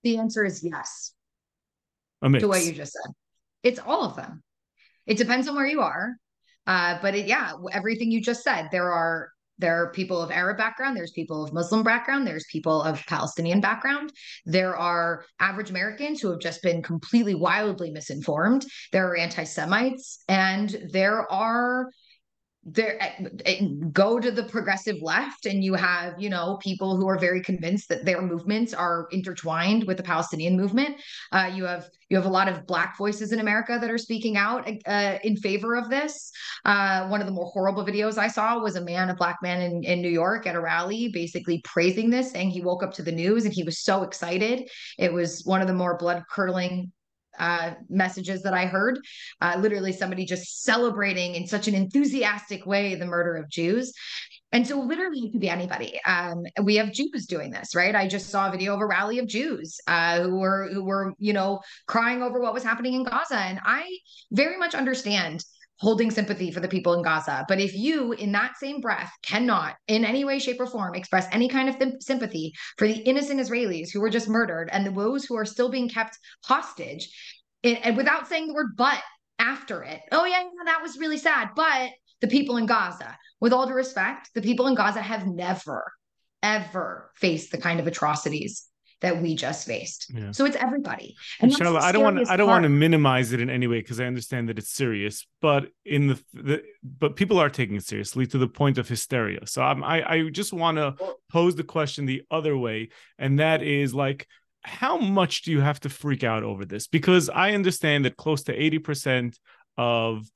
[0.04, 1.14] The answer is yes.
[2.22, 3.14] To what you just said.
[3.64, 4.44] It's all of them.
[5.08, 6.18] It depends on where you are.
[6.68, 10.58] Uh, but it, yeah, everything you just said, there are there are people of Arab
[10.58, 14.12] background, there's people of Muslim background, there's people of Palestinian background.
[14.46, 18.66] There are average Americans who have just been completely wildly misinformed.
[18.92, 21.90] There are anti Semites, and there are
[22.66, 27.08] there eh, eh, go to the progressive left and you have you know people who
[27.08, 31.00] are very convinced that their movements are intertwined with the palestinian movement.
[31.32, 34.38] Uh, you have you have a lot of black voices in america that are speaking
[34.38, 36.32] out uh, in favor of this.
[36.64, 39.62] Uh, one of the more horrible videos i saw was a man a black man
[39.62, 43.04] in, in new york at a rally basically praising this saying he woke up to
[43.04, 44.70] the news and he was so excited.
[44.98, 46.92] It was one of the more blood curdling
[47.40, 49.00] uh, messages that I heard.
[49.42, 53.94] Uh, literally, somebody just celebrating in such an enthusiastic way the murder of Jews.
[54.52, 56.00] And so, literally, it could be anybody.
[56.06, 57.94] Um, we have Jews doing this, right?
[57.96, 61.14] I just saw a video of a rally of Jews uh, who were who were,
[61.18, 63.98] you know, crying over what was happening in Gaza, and I
[64.32, 65.44] very much understand
[65.78, 67.46] holding sympathy for the people in Gaza.
[67.48, 71.28] But if you, in that same breath, cannot in any way, shape, or form express
[71.32, 74.92] any kind of th- sympathy for the innocent Israelis who were just murdered and the
[74.92, 77.10] those who are still being kept hostage,
[77.62, 79.02] it, and without saying the word but
[79.38, 81.50] after it, oh, yeah, that was really sad.
[81.56, 85.92] But the people in Gaza, with all due respect, the people in Gaza have never,
[86.42, 88.68] ever faced the kind of atrocities
[89.02, 90.12] that we just faced.
[90.14, 90.32] Yeah.
[90.32, 91.16] So it's everybody.
[91.40, 92.56] And Charlotte, I don't want I don't part.
[92.56, 96.08] want to minimize it in any way because I understand that it's serious, but in
[96.08, 99.46] the, the but people are taking it seriously to the point of hysteria.
[99.46, 100.96] So I'm, I I just want to
[101.32, 102.90] pose the question the other way,
[103.20, 104.28] and that is like
[104.66, 106.88] how much do you have to freak out over this?
[106.88, 109.38] Because I understand that close to 80%
[109.78, 110.28] of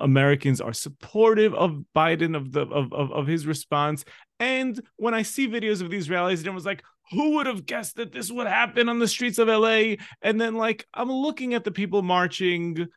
[0.00, 4.04] Americans are supportive of Biden of the of, of, of his response.
[4.40, 7.66] And when I see videos of these rallies, and it was like, who would have
[7.66, 9.96] guessed that this would happen on the streets of LA?
[10.22, 12.88] And then like I'm looking at the people marching,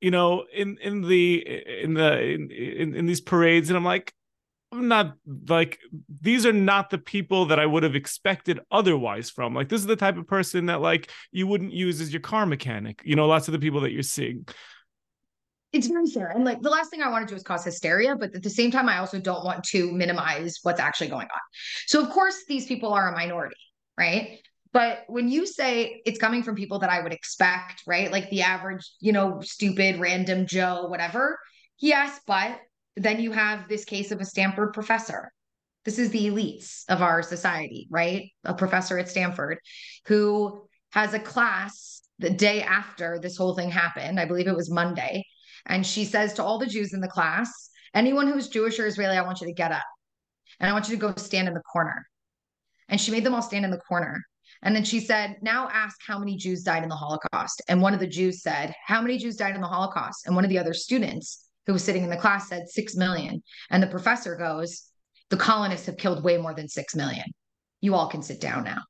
[0.00, 1.46] you know, in in the
[1.82, 4.12] in the in in, in these parades, and I'm like,
[4.72, 5.14] I'm not
[5.48, 5.78] like
[6.20, 9.54] these are not the people that I would have expected otherwise from.
[9.54, 12.46] Like this is the type of person that like you wouldn't use as your car
[12.46, 13.00] mechanic.
[13.04, 14.46] You know, lots of the people that you're seeing.
[15.74, 16.28] It's very fair.
[16.28, 18.48] And like the last thing I want to do is cause hysteria, but at the
[18.48, 21.40] same time, I also don't want to minimize what's actually going on.
[21.88, 23.56] So, of course, these people are a minority,
[23.98, 24.38] right?
[24.72, 28.12] But when you say it's coming from people that I would expect, right?
[28.12, 31.40] Like the average, you know, stupid, random Joe, whatever.
[31.80, 32.60] Yes, but
[32.96, 35.32] then you have this case of a Stanford professor.
[35.84, 38.30] This is the elites of our society, right?
[38.44, 39.58] A professor at Stanford
[40.06, 44.20] who has a class the day after this whole thing happened.
[44.20, 45.24] I believe it was Monday
[45.66, 49.16] and she says to all the Jews in the class, anyone who's Jewish or Israeli,
[49.16, 49.84] I want you to get up
[50.60, 52.06] and I want you to go stand in the corner.
[52.88, 54.22] And she made them all stand in the corner.
[54.62, 57.62] And then she said, Now ask how many Jews died in the Holocaust.
[57.68, 60.26] And one of the Jews said, How many Jews died in the Holocaust?
[60.26, 63.42] And one of the other students who was sitting in the class said, Six million.
[63.70, 64.84] And the professor goes,
[65.30, 67.26] The colonists have killed way more than six million.
[67.80, 68.82] You all can sit down now.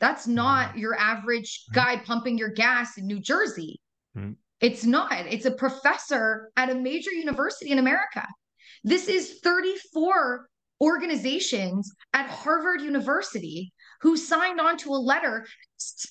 [0.00, 0.78] That's not mm-hmm.
[0.78, 3.80] your average guy pumping your gas in New Jersey.
[4.16, 4.32] Mm-hmm.
[4.60, 5.26] It's not.
[5.26, 8.26] It's a professor at a major university in America.
[8.82, 10.48] This is 34
[10.80, 15.46] organizations at Harvard University who signed on to a letter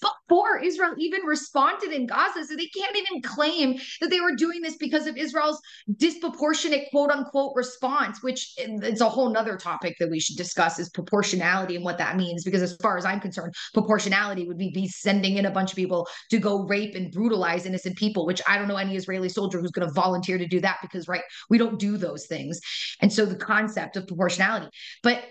[0.01, 2.45] before Israel even responded in Gaza.
[2.45, 5.59] So they can't even claim that they were doing this because of Israel's
[5.97, 10.89] disproportionate quote unquote response, which it's a whole nother topic that we should discuss is
[10.89, 12.43] proportionality and what that means.
[12.43, 15.75] Because as far as I'm concerned, proportionality would be, be sending in a bunch of
[15.75, 19.59] people to go rape and brutalize innocent people, which I don't know any Israeli soldier
[19.59, 22.59] who's going to volunteer to do that because, right, we don't do those things.
[23.01, 24.67] And so the concept of proportionality.
[25.01, 25.23] But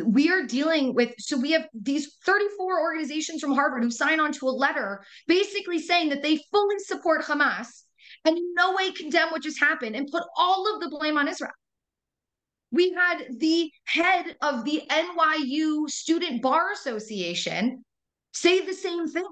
[0.00, 4.32] we are dealing with so we have these 34 organizations from harvard who sign on
[4.32, 7.82] to a letter basically saying that they fully support hamas
[8.24, 11.28] and in no way condemn what just happened and put all of the blame on
[11.28, 11.52] israel
[12.70, 17.84] we had the head of the nyu student bar association
[18.32, 19.26] say the same thing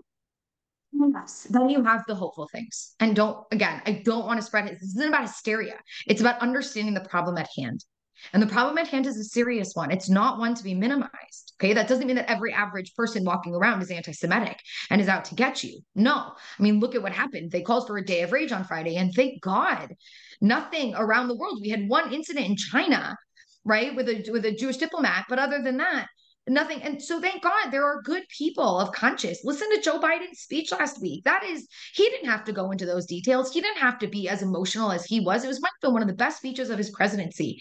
[0.92, 2.94] Yes, then you have the hopeful things.
[2.98, 4.72] And don't, again, I don't want to spread it.
[4.80, 5.76] This isn't about hysteria.
[6.06, 7.84] It's about understanding the problem at hand.
[8.32, 9.90] And the problem at hand is a serious one.
[9.90, 11.54] It's not one to be minimized.
[11.60, 11.72] Okay.
[11.72, 14.58] That doesn't mean that every average person walking around is anti Semitic
[14.90, 15.80] and is out to get you.
[15.94, 16.32] No.
[16.58, 17.50] I mean, look at what happened.
[17.50, 19.94] They called for a day of rage on Friday, and thank God,
[20.40, 21.60] nothing around the world.
[21.60, 23.16] We had one incident in China,
[23.64, 26.06] right, with a with a Jewish diplomat, but other than that,
[26.50, 26.82] nothing.
[26.82, 29.40] And so thank God there are good people of conscience.
[29.44, 31.24] Listen to Joe Biden's speech last week.
[31.24, 33.52] That is, he didn't have to go into those details.
[33.52, 35.44] He didn't have to be as emotional as he was.
[35.44, 37.60] It was might have been one of the best speeches of his presidency.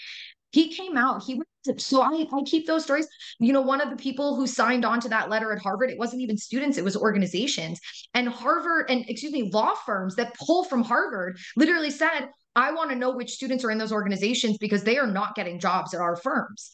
[0.51, 1.45] He came out, he was,
[1.83, 3.07] so I, I keep those stories.
[3.39, 5.99] You know, one of the people who signed on to that letter at Harvard, it
[5.99, 7.79] wasn't even students, it was organizations.
[8.13, 12.89] And Harvard and excuse me, law firms that pull from Harvard literally said, I want
[12.89, 16.01] to know which students are in those organizations because they are not getting jobs at
[16.01, 16.71] our firms.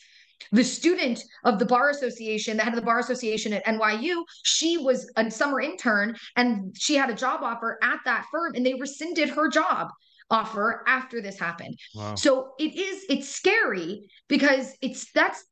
[0.52, 4.78] The student of the bar association, the head of the bar association at NYU, she
[4.78, 8.74] was a summer intern and she had a job offer at that firm and they
[8.74, 9.90] rescinded her job
[10.30, 11.78] offer after this happened.
[11.96, 12.16] Wow.
[12.16, 15.44] So it is it's scary because it's that's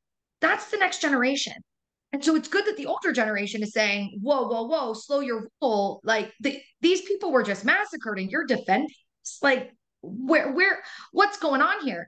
[0.41, 1.53] that's the next generation.
[2.11, 5.47] And so it's good that the older generation is saying, whoa, whoa, whoa, slow your
[5.61, 5.99] roll.
[6.03, 8.88] Like the, these people were just massacred and you're defending.
[9.41, 9.71] Like,
[10.01, 12.07] where, where, what's going on here?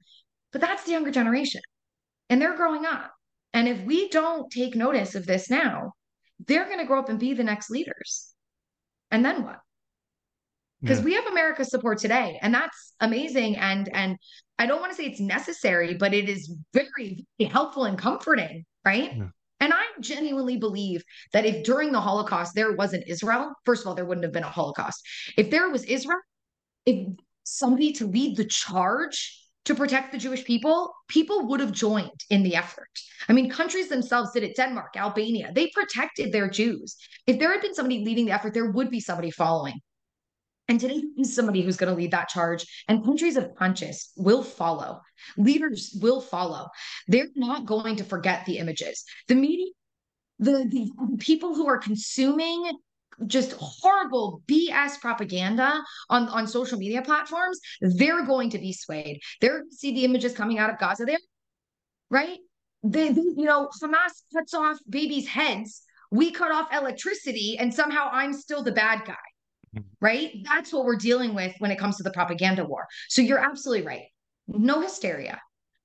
[0.51, 1.61] But that's the younger generation
[2.29, 3.11] and they're growing up.
[3.53, 5.93] And if we don't take notice of this now,
[6.45, 8.29] they're going to grow up and be the next leaders.
[9.09, 9.59] And then what?
[10.81, 11.05] Because yeah.
[11.05, 13.57] we have America's support today, and that's amazing.
[13.57, 14.17] And and
[14.59, 18.65] I don't want to say it's necessary, but it is very, very helpful and comforting,
[18.85, 19.15] right?
[19.15, 19.27] Yeah.
[19.59, 21.03] And I genuinely believe
[21.33, 24.43] that if during the Holocaust there wasn't Israel, first of all, there wouldn't have been
[24.43, 25.01] a Holocaust.
[25.37, 26.19] If there was Israel,
[26.85, 27.07] if
[27.43, 32.43] somebody to lead the charge to protect the Jewish people, people would have joined in
[32.43, 32.89] the effort.
[33.27, 36.95] I mean, countries themselves did it Denmark, Albania, they protected their Jews.
[37.25, 39.79] If there had been somebody leading the effort, there would be somebody following.
[40.67, 44.41] And today is somebody who's going to lead that charge, and countries of conscience will
[44.41, 45.01] follow.
[45.37, 46.69] Leaders will follow.
[47.07, 49.03] They're not going to forget the images.
[49.27, 49.67] The media,
[50.39, 52.71] the, the people who are consuming
[53.27, 59.21] just horrible BS propaganda on, on social media platforms, they're going to be swayed.
[59.39, 61.19] They're going to see the images coming out of Gaza there,
[62.09, 62.39] right?
[62.83, 65.83] They, they, you know, Hamas cuts off babies' heads.
[66.11, 69.15] We cut off electricity, and somehow I'm still the bad guy
[70.01, 70.31] right?
[70.43, 72.85] That's what we're dealing with when it comes to the propaganda war.
[73.09, 74.03] So you're absolutely right.
[74.47, 75.39] No hysteria.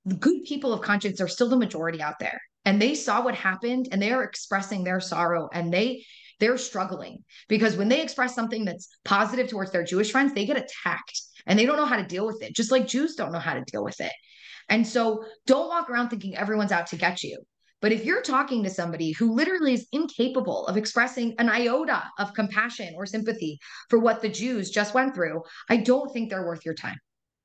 [0.05, 2.39] The good people of conscience are still the majority out there.
[2.65, 6.03] And they saw what happened and they are expressing their sorrow and they
[6.39, 10.57] they're struggling because when they express something that's positive towards their Jewish friends, they get
[10.57, 13.39] attacked and they don't know how to deal with it, just like Jews don't know
[13.39, 14.11] how to deal with it.
[14.67, 17.43] And so don't walk around thinking everyone's out to get you.
[17.81, 22.33] But if you're talking to somebody who literally is incapable of expressing an iota of
[22.33, 23.59] compassion or sympathy
[23.89, 26.97] for what the Jews just went through, I don't think they're worth your time.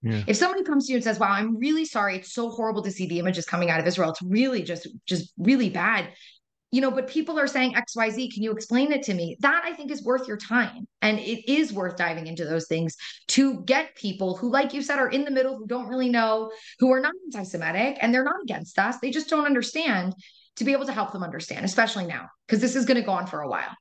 [0.02, 0.22] Yeah.
[0.26, 2.16] If somebody comes to you and says, "Wow, I'm really sorry.
[2.16, 4.10] It's so horrible to see the images coming out of Israel.
[4.10, 6.12] It's really just just really bad."
[6.72, 9.36] You know, but people are saying XYZ, can you explain it to me?
[9.40, 10.86] That I think is worth your time.
[11.00, 12.96] And it is worth diving into those things
[13.28, 16.50] to get people who, like you said, are in the middle, who don't really know,
[16.80, 18.98] who are not anti Semitic and they're not against us.
[18.98, 20.14] They just don't understand
[20.56, 23.12] to be able to help them understand, especially now, because this is going to go
[23.12, 23.76] on for a while.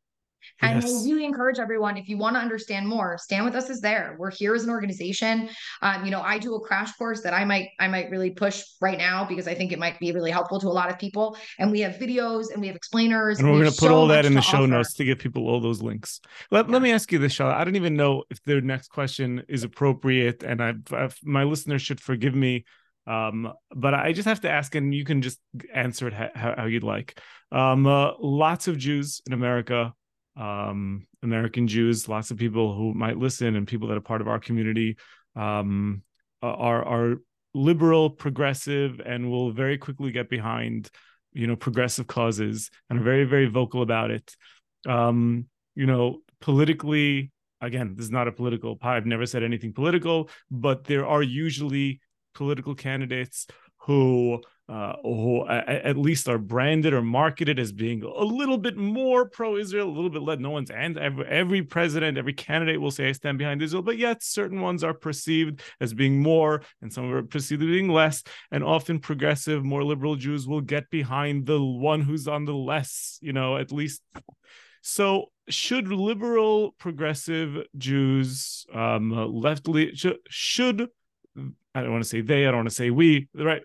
[0.61, 0.91] And yes.
[0.91, 4.15] I really encourage everyone, if you want to understand more, Stand With Us is there.
[4.17, 5.49] We're here as an organization.
[5.81, 8.63] Um, you know, I do a crash course that I might, I might really push
[8.81, 11.37] right now because I think it might be really helpful to a lot of people.
[11.59, 13.39] And we have videos and we have explainers.
[13.39, 14.67] And we're going to put so all that in the show offer.
[14.67, 16.21] notes to give people all those links.
[16.51, 16.73] Let, yeah.
[16.73, 17.55] let me ask you this, Charlotte.
[17.55, 20.43] I don't even know if the next question is appropriate.
[20.43, 22.65] And I've, I've my listeners should forgive me
[23.07, 25.39] um, but I just have to ask, and you can just
[25.73, 27.19] answer it how, how you'd like.
[27.51, 29.93] Um, uh, lots of Jews in America,
[30.36, 34.27] um, American Jews, lots of people who might listen, and people that are part of
[34.27, 34.97] our community
[35.36, 36.01] um,
[36.41, 37.15] are are
[37.53, 40.89] liberal, progressive, and will very quickly get behind,
[41.33, 44.36] you know, progressive causes, and are very very vocal about it.
[44.88, 47.31] Um, you know, politically,
[47.61, 48.75] again, this is not a political.
[48.75, 48.97] Pie.
[48.97, 52.01] I've never said anything political, but there are usually
[52.33, 53.47] political candidates
[53.79, 54.93] who uh,
[55.68, 60.09] at least are branded or marketed as being a little bit more pro-Israel, a little
[60.09, 63.61] bit let no one's and every, every president, every candidate will say I stand behind
[63.61, 67.68] Israel, but yet certain ones are perceived as being more, and some are perceived as
[67.68, 68.24] being less.
[68.51, 73.20] And often progressive, more liberal Jews will get behind the one who's on the less,
[73.22, 74.01] you know, at least.
[74.82, 80.89] So should liberal progressive Jews, um, left should, should
[81.76, 83.61] I don't want to say they, I don't want to say we, right?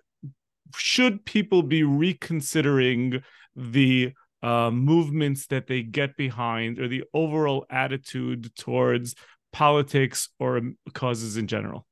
[0.77, 3.23] Should people be reconsidering
[3.57, 4.13] the
[4.43, 9.15] uh, movements that they get behind or the overall attitude towards
[9.53, 10.61] politics or
[10.95, 11.87] causes in general?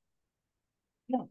[1.09, 1.29] No.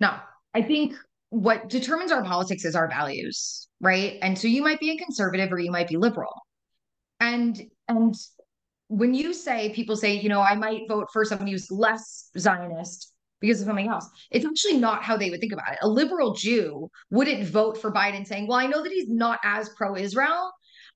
[0.00, 0.16] No.
[0.54, 0.94] I think
[1.30, 4.18] what determines our politics is our values, right?
[4.22, 6.34] And so you might be a conservative or you might be liberal.
[7.20, 8.14] And and
[8.88, 13.11] when you say people say, you know, I might vote for someone who's less Zionist
[13.42, 14.08] because of something else.
[14.30, 15.78] It's actually not how they would think about it.
[15.82, 19.68] A liberal Jew wouldn't vote for Biden saying, well, I know that he's not as
[19.70, 20.50] pro Israel,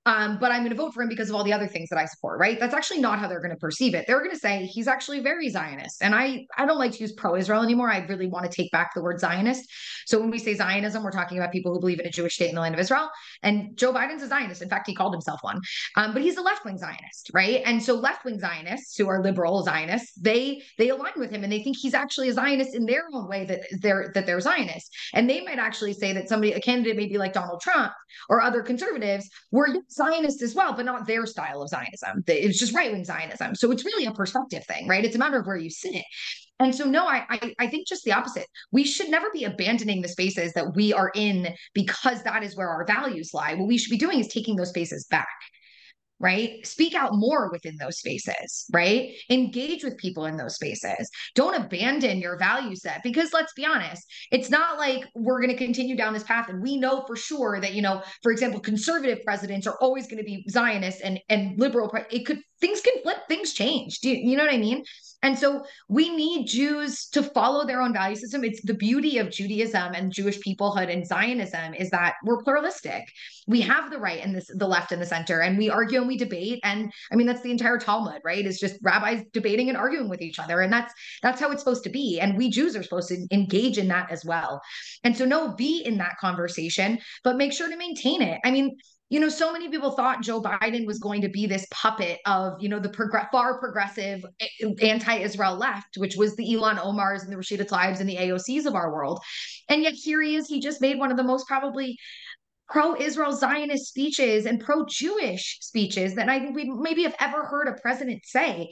[0.06, 1.98] um, but I'm going to vote for him because of all the other things that
[1.98, 2.58] I support, right?
[2.58, 4.06] That's actually not how they're going to perceive it.
[4.06, 6.02] They're going to say he's actually very Zionist.
[6.02, 7.90] And I, I don't like to use pro-Israel anymore.
[7.90, 9.68] I really want to take back the word Zionist.
[10.06, 12.48] So when we say Zionism, we're talking about people who believe in a Jewish state
[12.48, 13.10] in the land of Israel.
[13.42, 14.62] And Joe Biden's a Zionist.
[14.62, 15.60] In fact, he called himself one.
[15.96, 17.62] Um, but he's a left-wing Zionist, right?
[17.66, 21.62] And so left-wing Zionists who are liberal Zionists, they they align with him and they
[21.62, 24.94] think he's actually a Zionist in their own way that they're that they're Zionist.
[25.14, 27.92] And they might actually say that somebody, a candidate maybe like Donald Trump
[28.28, 32.22] or other conservatives, were Zionists as well, but not their style of Zionism.
[32.26, 33.54] It's just right wing Zionism.
[33.54, 35.04] So it's really a perspective thing, right?
[35.04, 36.04] It's a matter of where you sit.
[36.58, 38.46] And so, no, I, I, I think just the opposite.
[38.72, 42.68] We should never be abandoning the spaces that we are in because that is where
[42.68, 43.54] our values lie.
[43.54, 45.28] What we should be doing is taking those spaces back
[46.18, 46.66] right?
[46.66, 49.12] Speak out more within those spaces, right?
[49.30, 51.10] Engage with people in those spaces.
[51.34, 55.64] Don't abandon your value set because let's be honest, it's not like we're going to
[55.64, 59.22] continue down this path and we know for sure that, you know, for example, conservative
[59.24, 63.18] presidents are always going to be Zionists and and liberal it could things can flip,
[63.28, 64.00] things change.
[64.00, 64.84] Do you, you know what I mean?
[65.22, 68.44] And so we need Jews to follow their own value system.
[68.44, 73.04] It's the beauty of Judaism and Jewish peoplehood and Zionism is that we're pluralistic.
[73.46, 76.08] We have the right and this the left and the center, and we argue and
[76.08, 76.60] we debate.
[76.64, 78.44] And I mean, that's the entire Talmud, right?
[78.44, 80.60] It's just rabbis debating and arguing with each other.
[80.60, 80.92] And that's
[81.22, 82.20] that's how it's supposed to be.
[82.20, 84.60] And we Jews are supposed to engage in that as well.
[85.04, 88.40] And so no, be in that conversation, but make sure to maintain it.
[88.44, 88.76] I mean,
[89.08, 92.60] you know, so many people thought Joe Biden was going to be this puppet of,
[92.60, 97.32] you know, the prog- far progressive eh, anti-Israel left, which was the Ilhan Omars and
[97.32, 99.20] the Rashida Tlaibs and the AOCs of our world.
[99.68, 100.48] And yet here he is.
[100.48, 101.96] He just made one of the most probably
[102.68, 107.80] pro-Israel Zionist speeches and pro-Jewish speeches that I think we maybe have ever heard a
[107.80, 108.70] president say.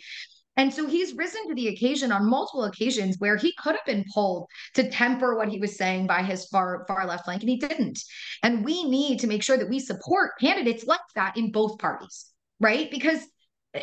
[0.56, 4.04] And so he's risen to the occasion on multiple occasions where he could have been
[4.12, 7.56] pulled to temper what he was saying by his far far left flank, and he
[7.56, 8.00] didn't.
[8.42, 12.26] And we need to make sure that we support candidates like that in both parties,
[12.60, 12.90] right?
[12.90, 13.20] Because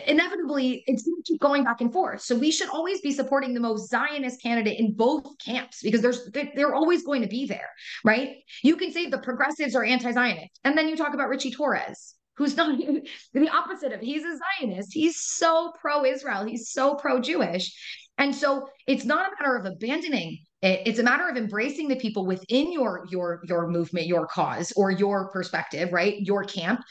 [0.07, 2.21] inevitably it's going to keep going back and forth.
[2.21, 6.29] So we should always be supporting the most Zionist candidate in both camps because there's
[6.31, 7.69] they're always going to be there,
[8.05, 8.37] right?
[8.63, 12.57] You can say the progressives are anti-Zionist, and then you talk about Richie Torres who's
[12.57, 12.75] not
[13.33, 14.91] the opposite of he's a Zionist.
[14.91, 16.45] He's so pro-Israel.
[16.45, 17.71] He's so pro-Jewish.
[18.17, 20.81] And so it's not a matter of abandoning it.
[20.85, 24.91] It's a matter of embracing the people within your your your movement, your cause, or
[24.91, 26.19] your perspective, right?
[26.19, 26.81] Your camp.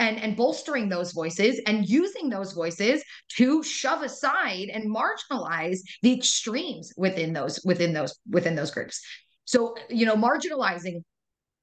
[0.00, 3.02] And, and bolstering those voices and using those voices
[3.36, 9.02] to shove aside and marginalize the extremes within those within those within those groups
[9.44, 11.02] so you know marginalizing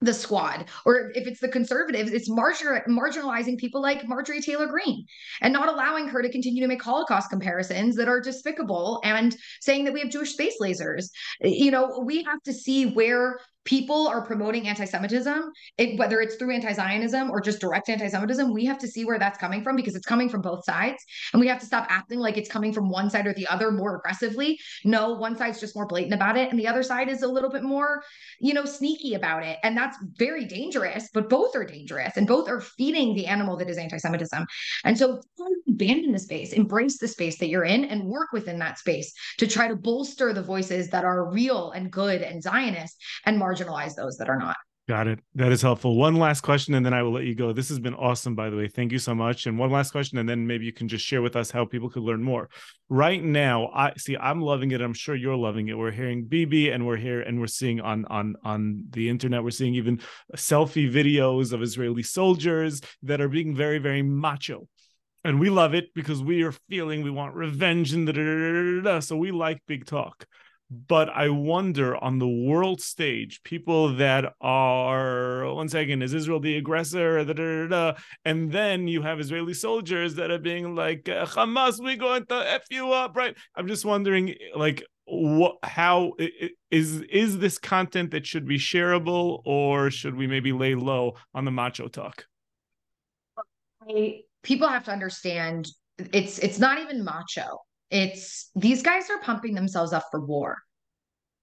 [0.06, 5.06] the squad or if it's the conservatives it's margin- marginalizing people like marjorie taylor greene
[5.42, 9.84] and not allowing her to continue to make holocaust comparisons that are despicable and saying
[9.84, 11.10] that we have jewish space lasers.
[11.42, 16.54] You know we have to see where people are promoting anti-Semitism, it, whether it's through
[16.54, 20.06] anti-Zionism or just direct anti-Semitism, we have to see where that's coming from because it's
[20.06, 21.04] coming from both sides,
[21.34, 23.72] and we have to stop acting like it's coming from one side or the other
[23.72, 24.60] more aggressively.
[24.86, 27.50] No, one side's just more blatant about it, and the other side is a little
[27.50, 28.04] bit more,
[28.40, 31.10] you know, sneaky about it, and that's very dangerous.
[31.14, 34.46] But both are dangerous, and both are feeding the animal that is anti-Semitism.
[34.84, 35.22] And so,
[35.68, 39.48] abandon the space, embrace the space that you're in, and work within that space to
[39.48, 43.96] try to bolster the voices that are real and good and Zionist and marginal marginalize
[43.96, 44.58] those that are not.
[44.88, 45.20] Got it.
[45.34, 45.96] That is helpful.
[45.96, 47.52] One last question, and then I will let you go.
[47.52, 48.68] This has been awesome, by the way.
[48.68, 49.48] Thank you so much.
[49.48, 51.90] And one last question, and then maybe you can just share with us how people
[51.90, 52.52] could learn more.
[52.88, 54.16] Right now, I see.
[54.16, 54.82] I'm loving it.
[54.82, 55.78] I'm sure you're loving it.
[55.78, 59.44] We're hearing Bibi, and we're here, and we're seeing on on on the internet.
[59.44, 60.02] We're seeing even
[60.36, 64.68] selfie videos of Israeli soldiers that are being very very macho,
[65.24, 68.82] and we love it because we are feeling we want revenge and da da da
[68.82, 69.00] da.
[69.00, 70.28] So we like big talk
[70.70, 76.58] but I wonder on the world stage, people that are one second, is Israel the
[76.58, 77.24] aggressor?
[77.24, 77.94] Da, da, da,
[78.24, 82.54] and then you have Israeli soldiers that are being like uh, Hamas, we're going to
[82.54, 83.38] f you up, right?
[83.56, 86.14] I'm just wondering, like, what, how
[86.72, 91.46] is is this content that should be shareable, or should we maybe lay low on
[91.46, 92.26] the macho talk?
[94.42, 95.68] People have to understand
[96.12, 100.58] it's it's not even macho it's these guys are pumping themselves up for war.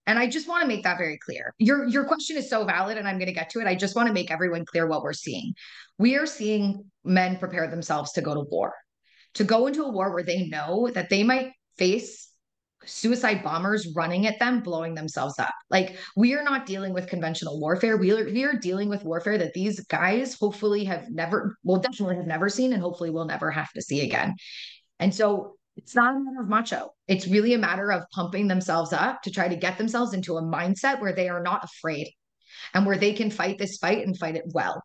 [0.06, 1.54] And I just want to make that very clear.
[1.58, 3.66] Your your question is so valid and I'm going to get to it.
[3.66, 5.54] I just want to make everyone clear what we're seeing.
[5.98, 8.74] We are seeing men prepare themselves to go to war.
[9.34, 12.28] To go into a war where they know that they might face
[12.84, 15.54] suicide bombers running at them blowing themselves up.
[15.70, 17.96] Like we are not dealing with conventional warfare.
[17.96, 22.16] We are we are dealing with warfare that these guys hopefully have never well definitely
[22.16, 24.34] have never seen and hopefully will never have to see again.
[24.98, 26.90] And so it's not a matter of macho.
[27.08, 30.42] It's really a matter of pumping themselves up to try to get themselves into a
[30.42, 32.12] mindset where they are not afraid
[32.74, 34.82] and where they can fight this fight and fight it well.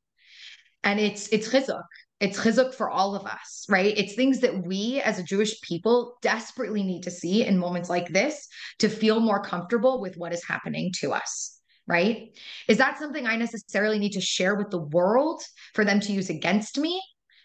[0.83, 1.83] And it's it's chizuk.
[2.19, 3.95] It's chizuk for all of us, right?
[3.95, 8.07] It's things that we as a Jewish people desperately need to see in moments like
[8.09, 8.47] this
[8.79, 12.29] to feel more comfortable with what is happening to us, right?
[12.67, 15.43] Is that something I necessarily need to share with the world
[15.75, 16.99] for them to use against me?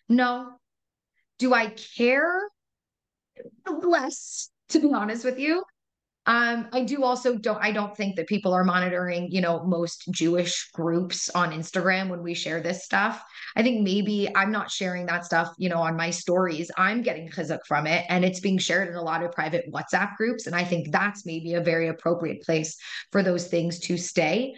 [0.08, 0.52] No.
[1.38, 2.40] Do I care
[3.66, 5.62] less, to be honest with you.
[6.24, 10.04] Um, I do also don't I don't think that people are monitoring, you know, most
[10.12, 13.24] Jewish groups on Instagram when we share this stuff.
[13.56, 16.70] I think maybe I'm not sharing that stuff, you know, on my stories.
[16.76, 20.16] I'm getting chizuk from it and it's being shared in a lot of private WhatsApp
[20.16, 20.46] groups.
[20.46, 22.76] And I think that's maybe a very appropriate place
[23.10, 24.54] for those things to stay.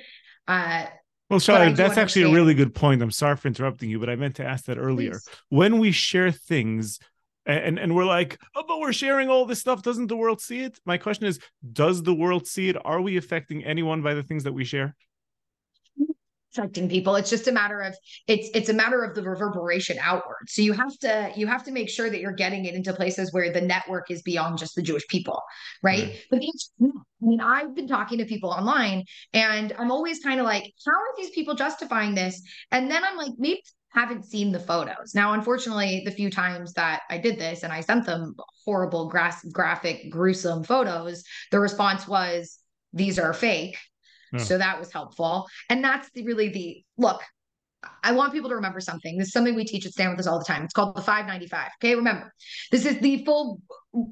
[0.47, 0.85] Uh
[1.30, 3.01] well, Charlotte, that's actually a really good point.
[3.01, 5.12] I'm sorry for interrupting you, but I meant to ask that earlier.
[5.12, 5.28] Please.
[5.49, 6.99] When we share things
[7.47, 9.82] and and we're like oh but we're sharing all this stuff.
[9.82, 10.78] Doesn't the world see it?
[10.84, 11.38] My question is
[11.72, 12.76] does the world see it?
[12.84, 14.94] Are we affecting anyone by the things that we share?
[16.56, 17.16] Affecting people.
[17.16, 17.97] It's just a matter of
[18.28, 20.48] it's it's a matter of the reverberation outward.
[20.48, 23.32] So you have to you have to make sure that you're getting it into places
[23.32, 25.43] where the network is beyond just the jewish people
[25.82, 26.05] right?
[26.05, 26.19] Mm.
[26.31, 30.73] but i mean i've been talking to people online and i'm always kind of like
[30.86, 32.40] how are these people justifying this?
[32.70, 33.60] And then i'm like maybe
[33.95, 35.15] haven't seen the photos.
[35.15, 38.35] Now, unfortunately, the few times that I did this and I sent them
[38.65, 42.59] horrible, grass, graphic, gruesome photos, the response was,
[42.93, 43.79] these are fake.
[44.33, 44.41] Yeah.
[44.41, 45.47] So that was helpful.
[45.71, 47.23] And that's the, really the look,
[48.02, 49.16] I want people to remember something.
[49.16, 50.65] This is something we teach at Stand With Us all the time.
[50.65, 51.70] It's called the 595.
[51.82, 52.32] Okay, remember,
[52.70, 53.61] this is the full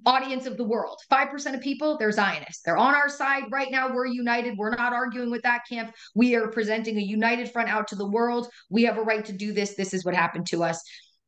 [0.07, 0.99] audience of the world.
[1.11, 2.63] 5% of people, they're Zionists.
[2.65, 3.93] They're on our side right now.
[3.93, 4.57] We're united.
[4.57, 5.93] We're not arguing with that camp.
[6.15, 8.49] We are presenting a united front out to the world.
[8.71, 9.75] We have a right to do this.
[9.75, 10.83] This is what happened to us.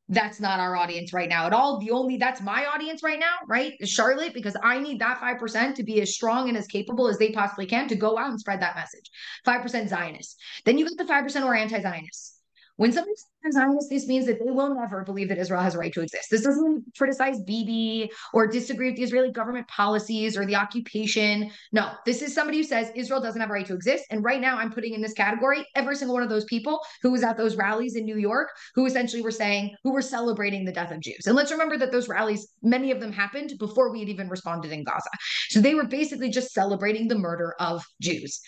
[0.08, 1.80] That's not our audience right now at all.
[1.80, 3.72] The only that's my audience right now, right?
[3.80, 7.16] Is Charlotte, because I need that 5% to be as strong and as capable as
[7.16, 9.10] they possibly can to go out and spread that message.
[9.46, 10.36] 5% Zionists.
[10.66, 12.33] Then you get the 5% who are anti Zionists
[12.76, 15.78] when somebody says Zionist, this means that they will never believe that Israel has a
[15.78, 16.28] right to exist.
[16.30, 21.50] This doesn't criticize Bibi or disagree with the Israeli government policies or the occupation.
[21.72, 24.04] No, this is somebody who says Israel doesn't have a right to exist.
[24.10, 27.12] And right now, I'm putting in this category every single one of those people who
[27.12, 30.72] was at those rallies in New York who essentially were saying, who were celebrating the
[30.72, 31.26] death of Jews.
[31.26, 34.72] And let's remember that those rallies, many of them happened before we had even responded
[34.72, 35.10] in Gaza.
[35.50, 38.40] So they were basically just celebrating the murder of Jews.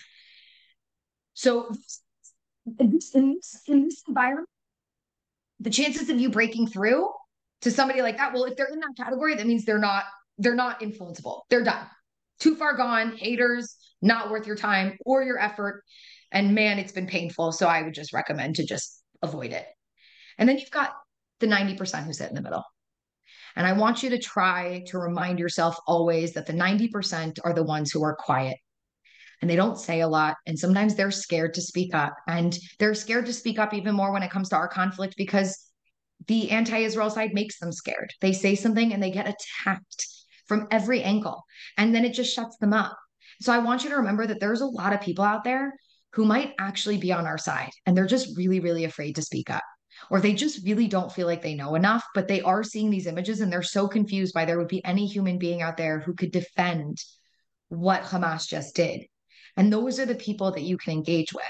[1.34, 1.70] So
[2.78, 3.38] in this, in
[3.84, 4.48] this, environment,
[5.60, 7.08] the chances of you breaking through
[7.62, 10.04] to somebody like that, well, if they're in that category, that means they're not
[10.38, 11.42] they're not influenceable.
[11.48, 11.86] They're done.
[12.40, 15.82] Too far gone, haters, not worth your time or your effort.
[16.30, 17.52] And man, it's been painful.
[17.52, 19.66] So I would just recommend to just avoid it.
[20.36, 20.92] And then you've got
[21.40, 22.64] the 90% who sit in the middle.
[23.54, 27.64] And I want you to try to remind yourself always that the 90% are the
[27.64, 28.58] ones who are quiet
[29.40, 30.36] and they don't say a lot.
[30.46, 32.14] And sometimes they're scared to speak up.
[32.26, 35.70] And they're scared to speak up even more when it comes to our conflict because
[36.26, 38.12] the anti Israel side makes them scared.
[38.20, 40.06] They say something and they get attacked
[40.46, 41.44] from every angle.
[41.76, 42.96] And then it just shuts them up.
[43.40, 45.74] So I want you to remember that there's a lot of people out there
[46.12, 49.50] who might actually be on our side and they're just really, really afraid to speak
[49.50, 49.62] up.
[50.10, 53.06] Or they just really don't feel like they know enough, but they are seeing these
[53.06, 56.14] images and they're so confused by there would be any human being out there who
[56.14, 56.98] could defend
[57.68, 59.02] what Hamas just did.
[59.56, 61.44] And those are the people that you can engage with.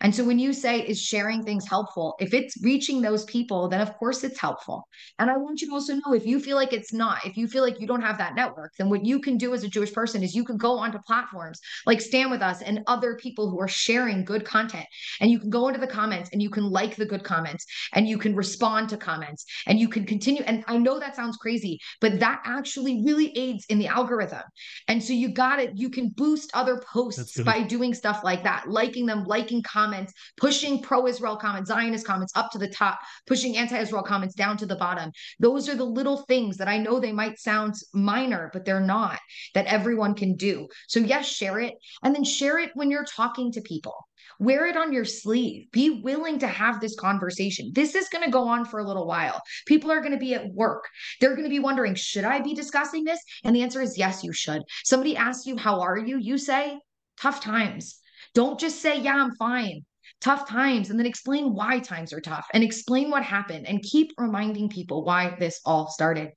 [0.00, 2.16] And so when you say, is sharing things helpful?
[2.18, 4.86] If it's reaching those people, then of course it's helpful.
[5.18, 7.46] And I want you to also know if you feel like it's not, if you
[7.46, 9.92] feel like you don't have that network, then what you can do as a Jewish
[9.92, 13.60] person is you can go onto platforms like Stand With Us and other people who
[13.60, 14.86] are sharing good content.
[15.20, 18.08] And you can go into the comments and you can like the good comments and
[18.08, 20.42] you can respond to comments and you can continue.
[20.42, 24.42] And I know that sounds crazy, but that actually really aids in the algorithm.
[24.88, 25.72] And so you got it.
[25.74, 30.12] You can boost other posts by doing stuff like that, liking them, liking comments comments,
[30.36, 34.56] pushing pro Israel comments, Zionist comments up to the top, pushing anti Israel comments down
[34.58, 35.10] to the bottom.
[35.40, 39.18] Those are the little things that I know they might sound minor, but they're not,
[39.54, 40.68] that everyone can do.
[40.88, 41.74] So, yes, share it.
[42.02, 43.96] And then share it when you're talking to people.
[44.38, 45.70] Wear it on your sleeve.
[45.72, 47.70] Be willing to have this conversation.
[47.74, 49.40] This is going to go on for a little while.
[49.66, 50.88] People are going to be at work.
[51.20, 53.20] They're going to be wondering, should I be discussing this?
[53.44, 54.62] And the answer is yes, you should.
[54.84, 56.18] Somebody asks you, how are you?
[56.18, 56.78] You say,
[57.20, 58.01] tough times.
[58.34, 59.84] Don't just say, yeah, I'm fine.
[60.20, 64.12] Tough times, and then explain why times are tough and explain what happened and keep
[64.16, 66.30] reminding people why this all started.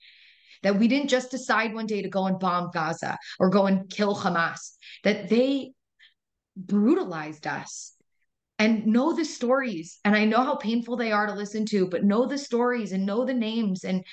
[0.64, 3.90] That we didn't just decide one day to go and bomb Gaza or go and
[3.90, 4.72] kill Hamas,
[5.04, 5.74] that they
[6.58, 7.95] brutalized us
[8.58, 10.00] and know the stories.
[10.06, 13.06] And I know how painful they are to listen to, but know the stories and
[13.06, 14.04] know the names and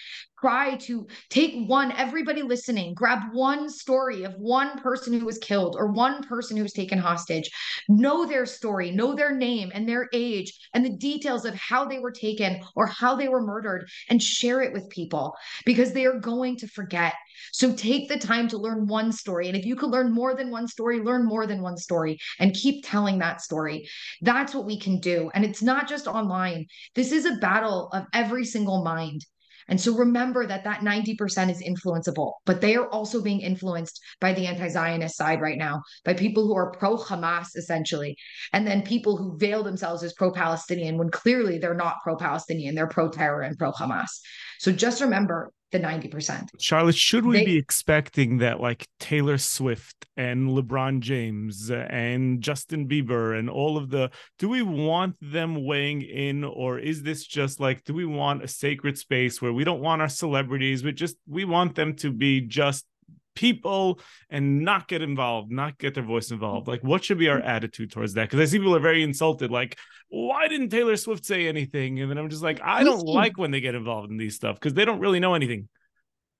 [0.40, 5.76] try to take one, everybody listening, grab one story of one person who was killed
[5.78, 7.48] or one person who was taken hostage,
[7.88, 12.00] know their story, know their name and their age and the details of how they
[12.00, 15.32] were taken or how they were murdered and share it with people
[15.64, 17.14] because they are going to forget.
[17.52, 19.48] So take the time to learn one story.
[19.48, 22.54] And if you could learn more than one story, learn more than one story and
[22.54, 23.88] keep telling that story.
[24.20, 25.30] That's what we can do.
[25.34, 26.66] And it's not just online.
[26.94, 29.24] This is a battle of every single mind.
[29.68, 34.32] And so remember that that 90% is influenceable, but they are also being influenced by
[34.32, 38.16] the anti Zionist side right now, by people who are pro Hamas, essentially,
[38.52, 42.74] and then people who veil themselves as pro Palestinian when clearly they're not pro Palestinian,
[42.74, 44.10] they're pro terror and pro Hamas.
[44.58, 46.48] So just remember the 90%.
[46.60, 52.86] Charlotte, should we they, be expecting that like Taylor Swift and LeBron James and Justin
[52.86, 57.58] Bieber and all of the do we want them weighing in or is this just
[57.58, 61.16] like do we want a sacred space where we don't want our celebrities but just
[61.26, 62.84] we want them to be just
[63.34, 64.00] people
[64.30, 66.68] and not get involved, not get their voice involved?
[66.68, 68.28] Like, what should be our attitude towards that?
[68.28, 69.78] Because I see people are very insulted, like,
[70.08, 72.00] why didn't Taylor Swift say anything?
[72.00, 74.56] And then I'm just like, I don't like when they get involved in these stuff
[74.56, 75.68] because they don't really know anything.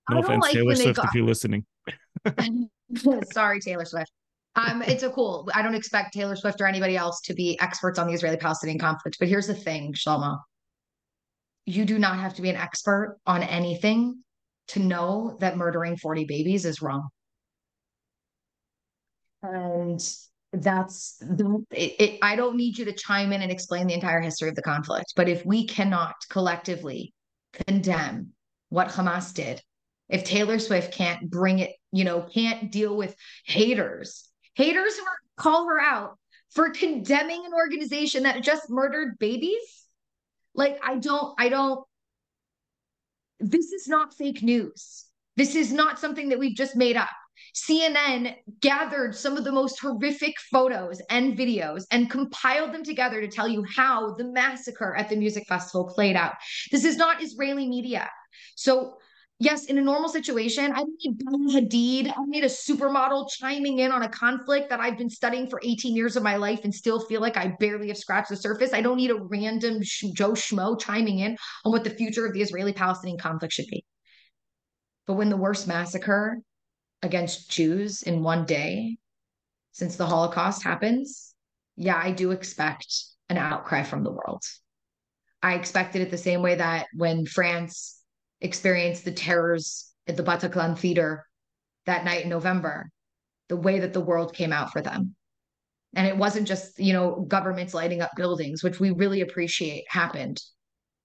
[0.09, 1.05] No offense, like Taylor Swift, got...
[1.05, 1.65] if you're listening.
[3.31, 4.11] Sorry, Taylor Swift.
[4.55, 5.49] Um, it's a cool.
[5.55, 9.17] I don't expect Taylor Swift or anybody else to be experts on the Israeli-Palestinian conflict.
[9.19, 10.39] But here's the thing, Shlomo.
[11.65, 14.23] You do not have to be an expert on anything
[14.69, 17.09] to know that murdering 40 babies is wrong.
[19.41, 20.01] And
[20.53, 24.21] that's the it, it, I don't need you to chime in and explain the entire
[24.21, 25.13] history of the conflict.
[25.15, 27.13] But if we cannot collectively
[27.67, 28.33] condemn
[28.69, 29.61] what Hamas did,
[30.09, 33.15] if Taylor Swift can't bring it, you know, can't deal with
[33.45, 35.05] haters, haters who
[35.37, 36.17] call her out
[36.51, 39.87] for condemning an organization that just murdered babies.
[40.53, 41.83] Like, I don't, I don't,
[43.43, 45.05] this is not fake news.
[45.35, 47.09] This is not something that we've just made up.
[47.55, 53.27] CNN gathered some of the most horrific photos and videos and compiled them together to
[53.27, 56.33] tell you how the massacre at the music festival played out.
[56.71, 58.09] This is not Israeli media.
[58.55, 58.97] So,
[59.43, 62.07] yes, in a normal situation, I need Bella Hadid.
[62.07, 65.95] I need a supermodel chiming in on a conflict that I've been studying for 18
[65.95, 68.73] years of my life and still feel like I barely have scratched the surface.
[68.73, 72.41] I don't need a random Joe Schmo chiming in on what the future of the
[72.41, 73.85] Israeli Palestinian conflict should be.
[75.05, 76.39] But when the worst massacre
[77.01, 78.97] against Jews in one day
[79.73, 81.35] since the Holocaust happens,
[81.75, 82.87] yeah, I do expect
[83.29, 84.43] an outcry from the world.
[85.41, 88.02] I expected it the same way that when France
[88.43, 91.25] experienced the terrors at the Bataclan Theater
[91.85, 92.89] that night in November,
[93.49, 95.15] the way that the world came out for them.
[95.95, 100.41] And it wasn't just, you know, governments lighting up buildings, which we really appreciate happened,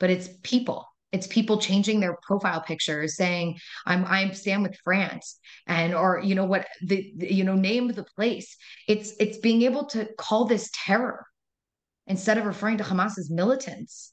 [0.01, 0.87] but it's people.
[1.13, 6.35] It's people changing their profile pictures saying i'm i stand with france and or you
[6.35, 8.55] know what the, the, you know name the place.
[8.87, 11.25] It's it's being able to call this terror
[12.07, 14.13] instead of referring to hamas as militants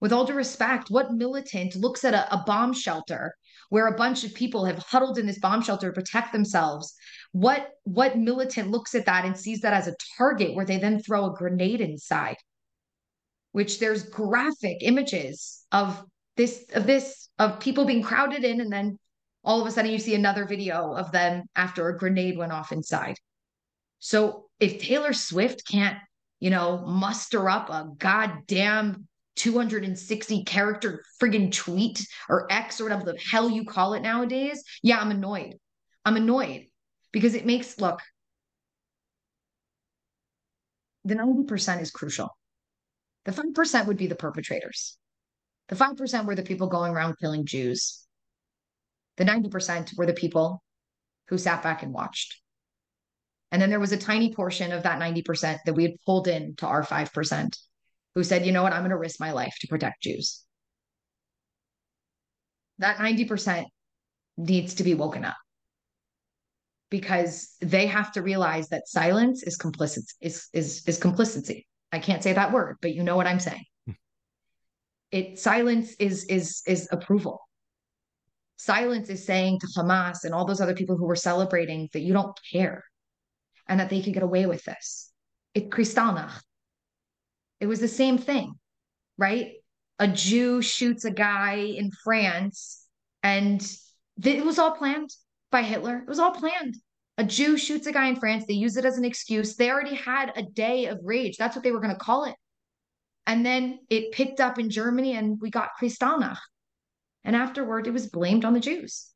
[0.00, 3.34] with all due respect what militant looks at a, a bomb shelter
[3.70, 6.94] where a bunch of people have huddled in this bomb shelter to protect themselves?
[7.32, 11.02] What what militant looks at that and sees that as a target where they then
[11.02, 12.36] throw a grenade inside?
[13.52, 16.04] Which there's graphic images of
[16.36, 18.98] this of this of people being crowded in and then
[19.42, 22.72] all of a sudden you see another video of them after a grenade went off
[22.72, 23.16] inside.
[23.98, 25.98] So if taylor swift can't
[26.40, 33.18] you know muster up a goddamn 260 character friggin tweet or x or whatever the
[33.30, 35.54] hell you call it nowadays yeah i'm annoyed.
[36.04, 36.66] I'm annoyed
[37.12, 38.00] because it makes look.
[41.04, 42.36] The 90% is crucial.
[43.24, 44.96] The 5% would be the perpetrators.
[45.68, 48.06] The 5% were the people going around killing Jews.
[49.16, 50.62] The 90% were the people
[51.28, 52.40] who sat back and watched.
[53.50, 56.56] And then there was a tiny portion of that 90% that we had pulled in
[56.56, 57.58] to our 5%
[58.14, 60.42] who said, you know what, I'm going to risk my life to protect Jews.
[62.78, 63.66] That 90%
[64.36, 65.36] needs to be woken up.
[66.90, 71.66] Because they have to realize that silence is complicit is is is complicity.
[71.90, 73.64] I can't say that word, but you know what I'm saying.
[73.86, 73.92] Hmm.
[75.10, 77.40] It silence is is is approval.
[78.56, 82.12] Silence is saying to hamas and all those other people who were celebrating that you
[82.12, 82.84] don't care
[83.66, 85.10] and that they can get away with this.
[85.54, 86.42] It kristallnacht
[87.64, 88.54] it was the same thing
[89.18, 89.52] right
[89.98, 92.86] a jew shoots a guy in france
[93.22, 93.60] and
[94.22, 95.10] th- it was all planned
[95.50, 96.76] by hitler it was all planned
[97.16, 98.44] a Jew shoots a guy in France.
[98.46, 99.54] They use it as an excuse.
[99.54, 101.36] They already had a day of rage.
[101.36, 102.34] That's what they were going to call it.
[103.26, 106.38] And then it picked up in Germany and we got Kristallnacht.
[107.22, 109.10] And afterward, it was blamed on the Jews.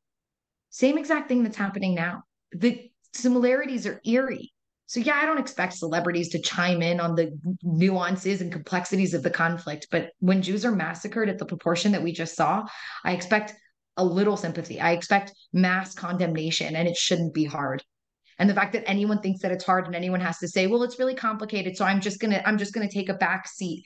[0.69, 2.23] Same exact thing that's happening now.
[2.51, 4.53] The similarities are eerie.
[4.89, 9.21] So, yeah, I don't expect celebrities to chime in on the nuances and complexities of
[9.21, 9.85] the conflict.
[9.91, 12.65] But when Jews are massacred at the proportion that we just saw,
[13.05, 13.53] I expect
[13.97, 14.81] a little sympathy.
[14.81, 17.83] I expect mass condemnation, and it shouldn't be hard.
[18.39, 20.81] And the fact that anyone thinks that it's hard and anyone has to say, well,
[20.81, 21.77] it's really complicated.
[21.77, 23.83] So I'm just going to, I'm just going to take a back seat.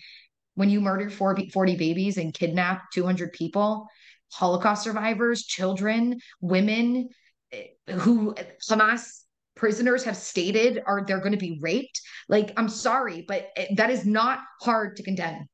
[0.55, 3.88] When you murder 40 babies and kidnap 200 people,
[4.31, 7.09] Holocaust survivors, children, women
[7.51, 8.35] eh, who
[8.69, 9.23] Hamas
[9.55, 12.01] prisoners have stated are they're going to be raped.
[12.30, 15.47] Like, I'm sorry, but eh, that is not hard to condemn.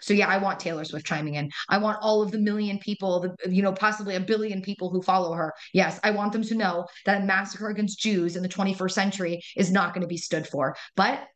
[0.00, 1.50] So yeah, I want Taylor Swift chiming in.
[1.68, 5.00] I want all of the million people, the you know, possibly a billion people who
[5.00, 5.54] follow her.
[5.72, 9.40] Yes, I want them to know that a massacre against Jews in the 21st century
[9.56, 11.26] is not going to be stood for, but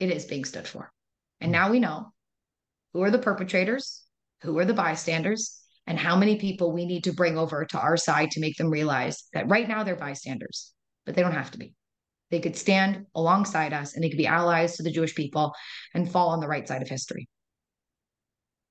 [0.00, 0.90] it is being stood for.
[1.40, 2.12] And now we know
[2.94, 4.02] who are the perpetrators,
[4.42, 7.96] who are the bystanders, and how many people we need to bring over to our
[7.96, 10.72] side to make them realize that right now they're bystanders,
[11.06, 11.74] but they don't have to be.
[12.30, 15.54] They could stand alongside us and they could be allies to the Jewish people
[15.94, 17.28] and fall on the right side of history.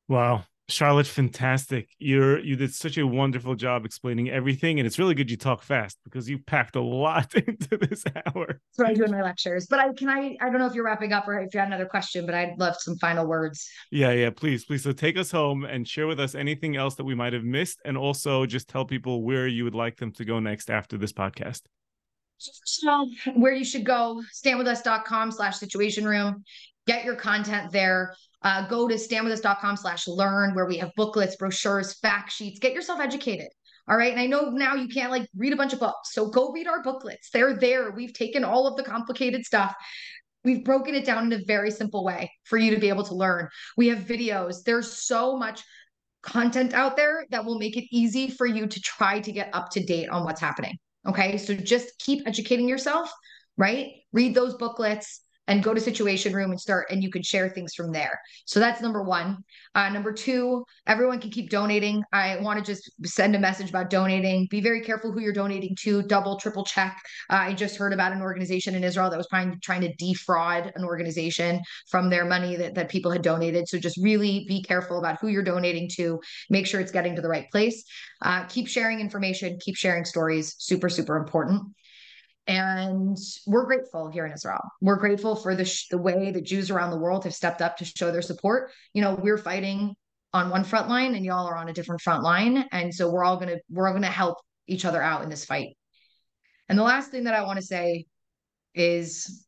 [0.07, 0.43] Wow.
[0.69, 1.89] Charlotte, fantastic.
[1.99, 4.79] You're you did such a wonderful job explaining everything.
[4.79, 8.47] And it's really good you talk fast because you packed a lot into this hour.
[8.47, 9.67] That's what I do in my lectures.
[9.69, 11.67] But I can I I don't know if you're wrapping up or if you had
[11.67, 13.69] another question, but I'd love some final words.
[13.91, 14.83] Yeah, yeah, please, please.
[14.83, 17.81] So take us home and share with us anything else that we might have missed.
[17.83, 21.11] And also just tell people where you would like them to go next after this
[21.11, 21.61] podcast.
[22.37, 26.43] So where you should go, standwithus.com slash situation room.
[26.85, 31.93] Get your content there uh, go to standwithus.com slash learn where we have booklets, brochures,
[31.99, 32.59] fact sheets.
[32.59, 33.47] Get yourself educated.
[33.87, 34.11] All right.
[34.11, 36.13] And I know now you can't like read a bunch of books.
[36.13, 37.29] So go read our booklets.
[37.31, 37.91] They're there.
[37.91, 39.73] We've taken all of the complicated stuff.
[40.43, 43.15] We've broken it down in a very simple way for you to be able to
[43.15, 43.47] learn.
[43.77, 44.63] We have videos.
[44.65, 45.63] There's so much
[46.21, 49.69] content out there that will make it easy for you to try to get up
[49.71, 50.77] to date on what's happening.
[51.07, 51.37] Okay.
[51.37, 53.11] So just keep educating yourself,
[53.57, 53.87] right?
[54.13, 57.73] Read those booklets, and go to situation room and start and you can share things
[57.73, 58.19] from there.
[58.45, 59.37] So that's number one.
[59.75, 62.03] Uh, number two everyone can keep donating.
[62.13, 64.47] I want to just send a message about donating.
[64.49, 66.03] Be very careful who you're donating to.
[66.03, 66.97] Double triple check.
[67.29, 70.71] Uh, i just heard about an organization in israel that was trying, trying to defraud
[70.75, 73.67] an organization from their money that, that people had donated.
[73.67, 76.19] So just really be careful about who you're donating to.
[76.49, 77.83] Make sure it's getting to the right place.
[78.21, 80.55] Uh, keep sharing information keep sharing stories.
[80.57, 81.63] Super super important
[82.47, 83.17] and
[83.47, 84.61] we're grateful here in Israel.
[84.81, 87.77] We're grateful for the sh- the way the Jews around the world have stepped up
[87.77, 88.71] to show their support.
[88.93, 89.95] You know, we're fighting
[90.33, 93.23] on one front line, and y'all are on a different front line, and so we're
[93.23, 95.77] all gonna we're all gonna help each other out in this fight.
[96.67, 98.05] And the last thing that I want to say
[98.73, 99.45] is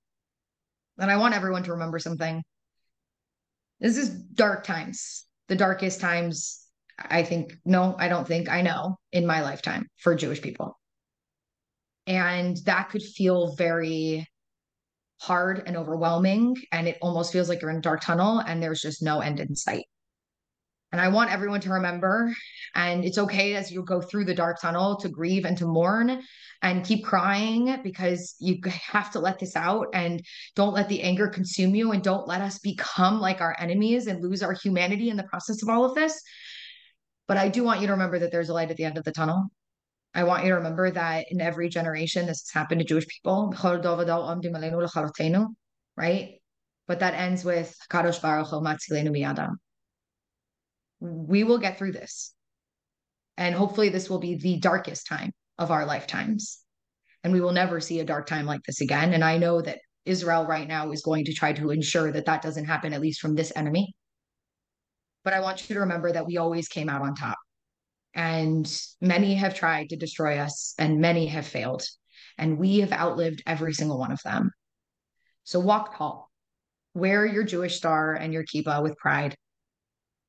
[0.98, 2.44] that I want everyone to remember something.
[3.80, 6.62] This is dark times, the darkest times.
[6.98, 10.78] I think, no, I don't think I know in my lifetime for Jewish people
[12.08, 14.28] and that could feel very
[15.20, 16.56] hard and overwhelming.
[16.72, 19.40] And it almost feels like you're in a dark tunnel and there's just no end
[19.40, 19.86] in sight.
[20.92, 22.34] And I want everyone to remember,
[22.74, 26.22] and it's okay as you go through the dark tunnel to grieve and to mourn
[26.62, 30.22] and keep crying because you have to let this out and
[30.56, 34.24] don't let the anger consume you and don't let us become like our enemies and
[34.24, 36.22] lose our humanity in the process of all of this.
[37.28, 39.04] But I do want you to remember that there's a light at the end of
[39.04, 39.50] the tunnel
[40.16, 43.54] I want you to remember that in every generation, this has happened to Jewish people,
[45.98, 46.36] right?
[46.88, 48.54] But that ends with Kadosh Baruch
[51.02, 52.34] We will get through this.
[53.38, 56.60] And hopefully, this will be the darkest time of our lifetimes.
[57.26, 59.14] And we will never see a dark time like this again.
[59.14, 62.42] And I know that Israel right now is going to try to ensure that that
[62.42, 63.94] doesn't happen, at least from this enemy.
[65.26, 67.38] But I want you to remember that we always came out on top.
[68.16, 68.66] And
[69.02, 71.84] many have tried to destroy us, and many have failed.
[72.38, 74.52] And we have outlived every single one of them.
[75.44, 76.32] So walk tall,
[76.94, 79.36] wear your Jewish star and your kippah with pride,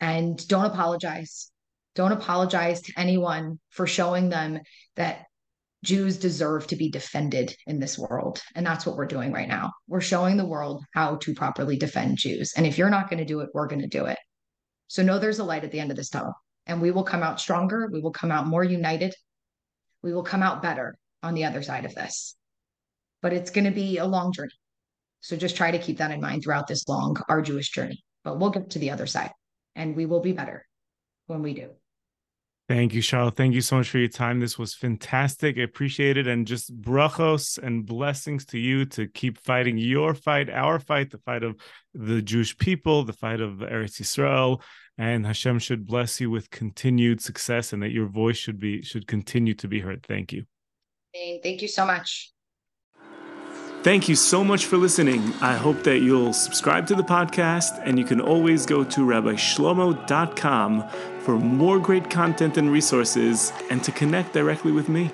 [0.01, 1.51] and don't apologize.
[1.95, 4.61] Don't apologize to anyone for showing them
[4.97, 5.25] that
[5.85, 8.43] Jews deserve to be defended in this world.
[8.55, 9.73] And that's what we're doing right now.
[9.87, 12.53] We're showing the world how to properly defend Jews.
[12.57, 14.19] And if you're not going to do it, we're going to do it.
[14.89, 16.35] So know there's a light at the end of this tunnel
[16.67, 17.89] and we will come out stronger.
[17.91, 19.15] We will come out more united.
[20.03, 22.37] We will come out better on the other side of this.
[23.23, 24.53] But it's going to be a long journey.
[25.21, 28.05] So just try to keep that in mind throughout this long, arduous journey.
[28.23, 29.31] But we'll get to the other side
[29.75, 30.67] and we will be better
[31.27, 31.71] when we do.
[32.69, 33.37] Thank you, Charlotte.
[33.37, 34.41] Thank you so much for your time.
[34.41, 35.57] This was fantastic.
[35.57, 36.27] I appreciate it.
[36.27, 41.19] And just brachos and blessings to you to keep fighting your fight, our fight, the
[41.19, 41.55] fight of
[41.95, 44.61] the Jewish people, the fight of Eretz Yisrael,
[44.99, 49.07] and Hashem should bless you with continued success and that your voice should be should
[49.07, 50.05] continue to be heard.
[50.05, 50.45] Thank you.
[51.15, 52.33] Thank you so much.
[53.83, 55.33] Thank you so much for listening.
[55.41, 60.91] I hope that you'll subscribe to the podcast and you can always go to rabbishlomo.com
[61.27, 65.11] for more great content and resources and to connect directly with me.